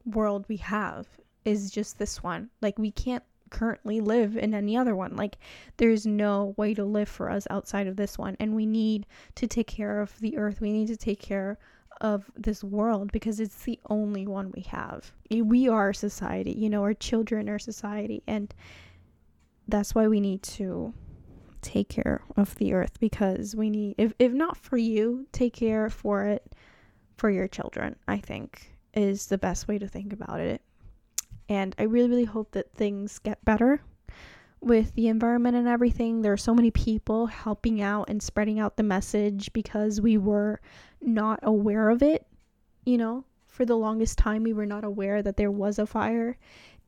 world 0.04 0.44
we 0.46 0.58
have 0.58 1.06
is 1.46 1.70
just 1.70 1.98
this 1.98 2.22
one. 2.22 2.50
Like 2.60 2.78
we 2.78 2.90
can't 2.90 3.24
currently 3.48 4.02
live 4.02 4.36
in 4.36 4.52
any 4.52 4.76
other 4.76 4.94
one. 4.94 5.16
Like 5.16 5.38
there's 5.78 6.06
no 6.06 6.52
way 6.58 6.74
to 6.74 6.84
live 6.84 7.08
for 7.08 7.30
us 7.30 7.46
outside 7.48 7.86
of 7.86 7.96
this 7.96 8.18
one 8.18 8.36
and 8.38 8.54
we 8.54 8.66
need 8.66 9.06
to 9.36 9.46
take 9.46 9.68
care 9.68 10.02
of 10.02 10.20
the 10.20 10.36
earth. 10.36 10.60
We 10.60 10.70
need 10.70 10.88
to 10.88 10.98
take 10.98 11.18
care 11.18 11.56
of 12.02 12.30
this 12.36 12.62
world 12.62 13.10
because 13.10 13.40
it's 13.40 13.64
the 13.64 13.80
only 13.88 14.26
one 14.26 14.52
we 14.54 14.60
have. 14.62 15.12
We 15.30 15.66
are 15.66 15.94
society, 15.94 16.52
you 16.52 16.68
know, 16.68 16.82
our 16.82 16.92
children 16.92 17.48
are 17.48 17.58
society 17.58 18.22
and 18.26 18.54
that's 19.68 19.94
why 19.94 20.08
we 20.08 20.20
need 20.20 20.42
to 20.42 20.92
take 21.60 21.88
care 21.88 22.22
of 22.36 22.54
the 22.56 22.72
earth 22.72 22.98
because 23.00 23.54
we 23.54 23.68
need 23.68 23.94
if 23.98 24.12
if 24.18 24.32
not 24.32 24.56
for 24.56 24.76
you, 24.76 25.26
take 25.32 25.52
care 25.54 25.90
for 25.90 26.24
it 26.24 26.54
for 27.16 27.30
your 27.30 27.48
children, 27.48 27.96
I 28.06 28.18
think 28.18 28.74
is 28.94 29.26
the 29.26 29.38
best 29.38 29.68
way 29.68 29.78
to 29.78 29.88
think 29.88 30.12
about 30.12 30.40
it. 30.40 30.62
And 31.48 31.74
I 31.78 31.84
really, 31.84 32.08
really 32.08 32.24
hope 32.24 32.52
that 32.52 32.72
things 32.74 33.18
get 33.18 33.44
better 33.44 33.80
with 34.60 34.94
the 34.94 35.08
environment 35.08 35.56
and 35.56 35.68
everything. 35.68 36.22
There 36.22 36.32
are 36.32 36.38
so 36.38 36.54
many 36.54 36.70
people 36.70 37.26
helping 37.26 37.80
out 37.80 38.08
and 38.08 38.22
spreading 38.22 38.58
out 38.58 38.76
the 38.76 38.82
message 38.82 39.52
because 39.52 40.00
we 40.00 40.18
were 40.18 40.60
not 41.00 41.40
aware 41.42 41.90
of 41.90 42.02
it. 42.02 42.26
You 42.84 42.98
know, 42.98 43.24
for 43.46 43.64
the 43.64 43.76
longest 43.76 44.18
time, 44.18 44.42
we 44.42 44.52
were 44.52 44.66
not 44.66 44.84
aware 44.84 45.22
that 45.22 45.36
there 45.36 45.50
was 45.50 45.78
a 45.78 45.86
fire 45.86 46.36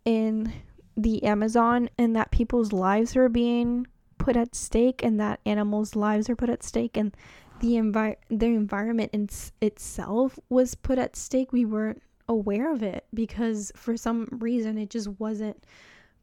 in 0.04 0.52
the 0.96 1.22
Amazon 1.24 1.88
and 1.98 2.14
that 2.16 2.30
people's 2.30 2.72
lives 2.72 3.16
are 3.16 3.28
being 3.28 3.86
put 4.18 4.36
at 4.36 4.54
stake 4.54 5.02
and 5.02 5.18
that 5.18 5.40
animals' 5.46 5.96
lives 5.96 6.28
are 6.28 6.36
put 6.36 6.50
at 6.50 6.62
stake 6.62 6.96
and 6.96 7.16
the 7.60 7.74
envi- 7.74 8.16
the 8.28 8.46
environment 8.46 9.10
in 9.12 9.28
itself 9.60 10.38
was 10.48 10.74
put 10.74 10.98
at 10.98 11.14
stake, 11.14 11.52
we 11.52 11.64
weren't 11.64 12.02
aware 12.28 12.72
of 12.72 12.82
it 12.82 13.04
because 13.12 13.70
for 13.76 13.96
some 13.96 14.28
reason 14.30 14.78
it 14.78 14.90
just 14.90 15.08
wasn't 15.20 15.62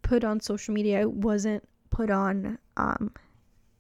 put 0.01 0.23
on 0.23 0.39
social 0.39 0.73
media. 0.73 1.01
It 1.01 1.11
wasn't 1.11 1.67
put 1.89 2.09
on 2.09 2.57
um, 2.75 3.13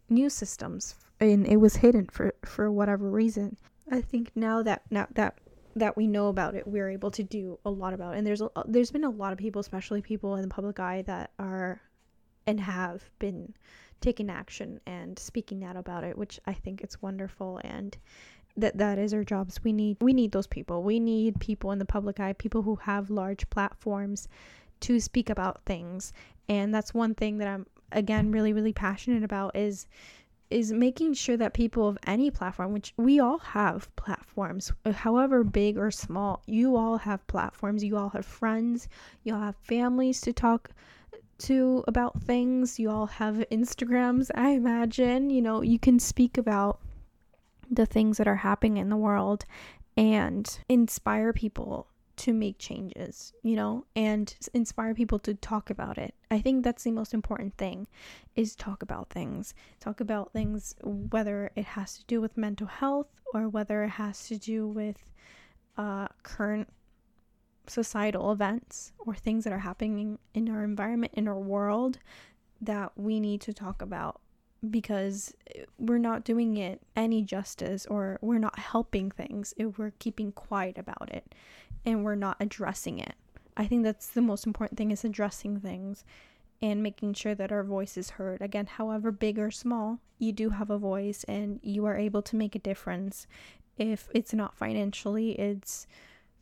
news 0.09 0.33
systems, 0.33 0.95
and 1.19 1.47
it 1.47 1.57
was 1.57 1.77
hidden 1.77 2.07
for 2.11 2.33
for 2.45 2.71
whatever 2.71 3.09
reason. 3.09 3.57
I 3.91 4.01
think 4.01 4.31
now 4.35 4.61
that 4.63 4.83
now 4.91 5.07
that 5.15 5.39
that 5.79 5.95
we 5.95 6.07
know 6.07 6.27
about 6.27 6.55
it, 6.55 6.67
we're 6.67 6.89
able 6.89 7.11
to 7.11 7.23
do 7.23 7.59
a 7.65 7.69
lot 7.69 7.93
about 7.93 8.13
it. 8.13 8.17
And 8.17 8.27
there's 8.27 8.41
a, 8.41 8.49
there's 8.65 8.91
been 8.91 9.03
a 9.03 9.09
lot 9.09 9.31
of 9.31 9.39
people, 9.39 9.59
especially 9.59 10.01
people 10.01 10.35
in 10.35 10.41
the 10.41 10.47
public 10.47 10.79
eye, 10.79 11.03
that 11.03 11.31
are 11.39 11.81
and 12.45 12.59
have 12.59 13.09
been 13.19 13.53
taking 13.99 14.29
action 14.29 14.79
and 14.85 15.17
speaking 15.19 15.63
out 15.63 15.75
about 15.75 16.03
it, 16.03 16.17
which 16.17 16.39
I 16.45 16.53
think 16.53 16.81
it's 16.81 17.01
wonderful 17.01 17.59
and 17.63 17.97
that 18.55 18.77
that 18.77 18.97
is 18.97 19.13
our 19.13 19.23
jobs. 19.23 19.63
We 19.63 19.71
need 19.71 19.97
we 20.01 20.13
need 20.13 20.31
those 20.31 20.47
people. 20.47 20.81
We 20.81 20.99
need 20.99 21.39
people 21.39 21.71
in 21.71 21.79
the 21.79 21.85
public 21.85 22.19
eye, 22.19 22.33
people 22.33 22.63
who 22.63 22.75
have 22.77 23.09
large 23.09 23.49
platforms 23.49 24.27
to 24.81 24.99
speak 24.99 25.29
about 25.29 25.63
things. 25.65 26.13
And 26.49 26.73
that's 26.73 26.93
one 26.93 27.13
thing 27.13 27.37
that 27.37 27.47
I'm 27.47 27.67
again 27.91 28.31
really 28.31 28.53
really 28.53 28.73
passionate 28.73 29.23
about 29.23 29.55
is 29.55 29.87
is 30.49 30.71
making 30.71 31.13
sure 31.13 31.37
that 31.37 31.53
people 31.53 31.87
of 31.87 31.97
any 32.07 32.31
platform, 32.31 32.71
which 32.71 32.93
we 32.97 33.19
all 33.19 33.39
have 33.39 33.93
platforms, 33.95 34.71
uh, 34.85 34.91
however 34.91 35.43
big 35.43 35.77
or 35.77 35.91
small, 35.91 36.41
you 36.45 36.75
all 36.75 36.97
have 36.97 37.25
platforms, 37.27 37.83
you 37.83 37.97
all 37.97 38.09
have 38.09 38.25
friends, 38.25 38.87
you 39.23 39.33
all 39.33 39.41
have 39.41 39.57
families 39.57 40.21
to 40.21 40.31
talk 40.31 40.69
to 41.37 41.83
about 41.87 42.21
things. 42.21 42.79
You 42.79 42.89
all 42.89 43.05
have 43.05 43.45
Instagrams, 43.51 44.31
I 44.35 44.51
imagine. 44.51 45.29
You 45.29 45.41
know, 45.41 45.61
you 45.61 45.79
can 45.79 45.99
speak 45.99 46.37
about 46.37 46.79
the 47.69 47.85
things 47.85 48.17
that 48.17 48.27
are 48.27 48.37
happening 48.37 48.77
in 48.77 48.89
the 48.89 48.97
world 48.97 49.45
and 49.95 50.59
inspire 50.69 51.33
people 51.33 51.87
to 52.17 52.33
make 52.33 52.57
changes, 52.57 53.33
you 53.43 53.55
know, 53.55 53.85
and 53.95 54.35
inspire 54.53 54.93
people 54.93 55.19
to 55.19 55.33
talk 55.35 55.69
about 55.69 55.97
it. 55.97 56.15
I 56.29 56.41
think 56.41 56.63
that's 56.63 56.83
the 56.83 56.91
most 56.91 57.13
important 57.13 57.57
thing 57.57 57.87
is 58.35 58.55
talk 58.55 58.81
about 58.81 59.09
things. 59.09 59.53
Talk 59.79 59.99
about 59.99 60.33
things 60.33 60.75
whether 60.83 61.51
it 61.55 61.65
has 61.65 61.97
to 61.99 62.05
do 62.05 62.19
with 62.19 62.35
mental 62.35 62.67
health 62.67 63.07
or 63.33 63.47
whether 63.47 63.83
it 63.83 63.91
has 63.91 64.27
to 64.27 64.37
do 64.37 64.67
with 64.67 65.11
uh, 65.77 66.07
current 66.23 66.69
societal 67.67 68.31
events 68.31 68.93
or 68.97 69.13
things 69.13 69.43
that 69.43 69.53
are 69.53 69.59
happening 69.59 70.17
in 70.33 70.49
our 70.49 70.63
environment, 70.63 71.13
in 71.15 71.27
our 71.27 71.39
world 71.39 71.99
that 72.61 72.91
we 72.95 73.19
need 73.19 73.41
to 73.41 73.53
talk 73.53 73.81
about 73.81 74.21
because 74.69 75.33
eh, 75.55 75.63
we're 75.77 75.97
not 75.97 76.23
doing 76.23 76.57
it 76.57 76.81
any 76.95 77.21
justice 77.21 77.85
or 77.85 78.17
we're 78.21 78.39
not 78.39 78.57
helping 78.59 79.11
things 79.11 79.53
if 79.57 79.77
we're 79.77 79.93
keeping 79.99 80.31
quiet 80.31 80.77
about 80.77 81.09
it 81.11 81.33
and 81.85 82.03
we're 82.03 82.15
not 82.15 82.37
addressing 82.39 82.99
it. 82.99 83.15
I 83.55 83.65
think 83.65 83.83
that's 83.83 84.07
the 84.07 84.21
most 84.21 84.45
important 84.45 84.77
thing 84.77 84.91
is 84.91 85.03
addressing 85.03 85.59
things 85.59 86.03
and 86.61 86.81
making 86.81 87.13
sure 87.13 87.35
that 87.35 87.51
our 87.51 87.63
voice 87.63 87.97
is 87.97 88.11
heard. 88.11 88.41
Again, 88.41 88.65
however 88.65 89.11
big 89.11 89.37
or 89.37 89.51
small, 89.51 89.99
you 90.19 90.31
do 90.31 90.49
have 90.49 90.69
a 90.69 90.77
voice 90.77 91.23
and 91.27 91.59
you 91.61 91.85
are 91.85 91.97
able 91.97 92.21
to 92.23 92.35
make 92.35 92.55
a 92.55 92.59
difference. 92.59 93.27
If 93.77 94.09
it's 94.13 94.33
not 94.33 94.55
financially, 94.55 95.31
it's 95.39 95.87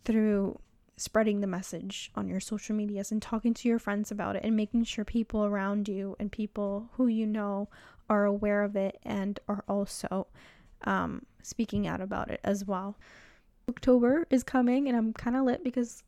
through 0.06 0.60
spreading 0.98 1.42
the 1.42 1.48
message 1.48 2.12
on 2.16 2.28
your 2.30 2.40
social 2.40 2.76
medias 2.76 3.12
and 3.12 3.22
talking 3.22 3.54
to 3.54 3.68
your 3.68 3.80
friends 3.80 4.12
about 4.12 4.36
it 4.36 4.44
and 4.46 4.56
making 4.56 4.86
sure 4.86 5.04
people 5.04 5.44
around 5.44 5.90
you 5.90 6.16
and 6.20 6.32
people 6.32 6.90
who 6.94 7.08
you 7.08 7.26
know 7.26 7.68
are 8.10 8.26
aware 8.26 8.64
of 8.64 8.76
it 8.76 9.00
and 9.04 9.40
are 9.48 9.64
also 9.68 10.28
um, 10.84 11.26
speaking 11.42 11.88
out 11.88 12.02
about 12.02 12.30
it 12.30 12.40
as 12.44 12.66
well. 12.66 12.98
October 13.70 14.28
is 14.30 14.44
coming 14.44 14.88
and 14.88 14.98
I'm 14.98 15.14
kind 15.14 15.36
of 15.36 15.44
lit 15.44 15.64
because 15.64 16.04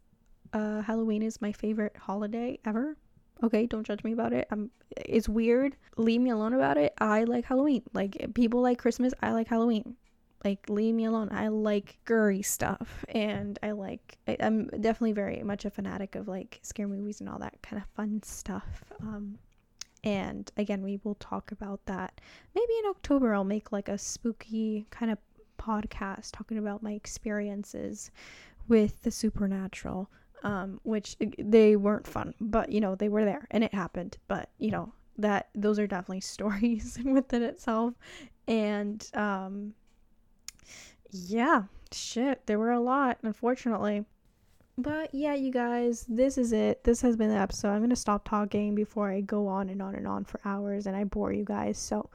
uh, 0.54 0.82
Halloween 0.82 1.24
is 1.24 1.42
my 1.42 1.52
favorite 1.52 1.96
holiday 1.98 2.60
ever. 2.66 2.98
Okay, 3.44 3.66
don't 3.66 3.86
judge 3.86 4.04
me 4.04 4.14
about 4.14 4.34
it. 4.34 4.48
I'm 4.50 4.72
it's 4.96 5.30
weird. 5.30 5.76
Leave 5.98 6.22
me 6.22 6.32
alone 6.32 6.54
about 6.54 6.78
it. 6.78 6.94
I 6.98 7.24
like 7.24 7.46
Halloween. 7.46 7.84
Like 7.94 8.34
people 8.34 8.62
like 8.62 8.80
Christmas, 8.80 9.14
I 9.22 9.32
like 9.32 9.48
Halloween. 9.48 9.96
Like 10.44 10.70
leave 10.70 10.96
me 10.96 11.06
alone. 11.06 11.30
I 11.32 11.50
like 11.50 11.98
gory 12.06 12.42
stuff 12.42 13.06
and 13.10 13.60
I 13.62 13.72
like 13.72 14.18
I, 14.28 14.34
am 14.34 14.68
definitely 14.68 15.14
very 15.14 15.42
much 15.44 15.66
a 15.66 15.70
fanatic 15.70 16.16
of 16.16 16.28
like 16.28 16.60
scare 16.64 16.88
movies 16.88 17.20
and 17.20 17.30
all 17.30 17.40
that 17.40 17.62
kind 17.62 17.82
of 17.82 17.88
fun 17.96 18.22
stuff. 18.24 18.84
Um 19.02 19.38
and 20.08 20.50
again, 20.56 20.84
we 20.84 21.02
will 21.04 21.16
talk 21.16 21.52
about 21.52 21.86
that. 21.86 22.22
Maybe 22.56 22.74
in 22.80 22.90
October 22.90 23.34
I'll 23.34 23.44
make 23.44 23.74
like 23.74 23.90
a 23.90 23.98
spooky 23.98 24.88
kind 24.90 25.12
of 25.12 25.18
podcast 25.60 26.32
talking 26.32 26.58
about 26.58 26.82
my 26.82 26.94
experiences 26.94 28.10
with 28.70 29.02
the 29.04 29.12
supernatural 29.12 30.10
um, 30.44 30.80
which 30.84 31.18
they 31.38 31.76
weren't 31.76 32.08
fun, 32.08 32.34
but 32.40 32.72
you 32.72 32.80
know 32.80 32.96
they 32.96 33.10
were 33.10 33.26
there 33.26 33.48
and 33.52 33.64
it 33.64 33.74
happened. 33.74 34.18
But 34.30 34.50
you 34.60 34.72
know 34.72 34.94
that 35.18 35.50
those 35.56 35.78
are 35.78 35.88
definitely 35.88 36.22
stories 36.36 36.98
within 37.04 37.44
itself, 37.44 37.94
and 38.48 39.06
um, 39.14 39.74
yeah, 41.12 41.64
shit, 41.92 42.46
there 42.46 42.60
were 42.60 42.72
a 42.72 42.80
lot, 42.80 43.18
unfortunately. 43.24 44.06
But 44.78 45.14
yeah, 45.14 45.34
you 45.34 45.52
guys, 45.52 46.06
this 46.08 46.38
is 46.38 46.52
it. 46.54 46.84
This 46.84 47.02
has 47.02 47.16
been 47.18 47.30
the 47.30 47.36
episode. 47.36 47.70
I'm 47.70 47.82
gonna 47.82 47.96
stop 47.96 48.28
talking 48.28 48.76
before 48.76 49.10
I 49.12 49.22
go 49.22 49.48
on 49.48 49.70
and 49.70 49.82
on 49.82 49.96
and 49.96 50.08
on 50.08 50.24
for 50.24 50.40
hours 50.46 50.86
and 50.86 50.96
I 50.96 51.04
bore 51.04 51.34
you 51.34 51.46
guys. 51.46 51.78
So. 51.78 52.10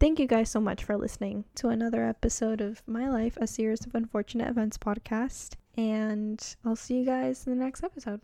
Thank 0.00 0.18
you 0.18 0.26
guys 0.26 0.48
so 0.48 0.62
much 0.62 0.82
for 0.82 0.96
listening 0.96 1.44
to 1.56 1.68
another 1.68 2.06
episode 2.06 2.62
of 2.62 2.82
My 2.86 3.10
Life, 3.10 3.36
a 3.36 3.46
series 3.46 3.84
of 3.84 3.94
unfortunate 3.94 4.48
events 4.48 4.78
podcast. 4.78 5.56
And 5.76 6.42
I'll 6.64 6.74
see 6.74 7.00
you 7.00 7.04
guys 7.04 7.46
in 7.46 7.58
the 7.58 7.62
next 7.62 7.84
episode. 7.84 8.22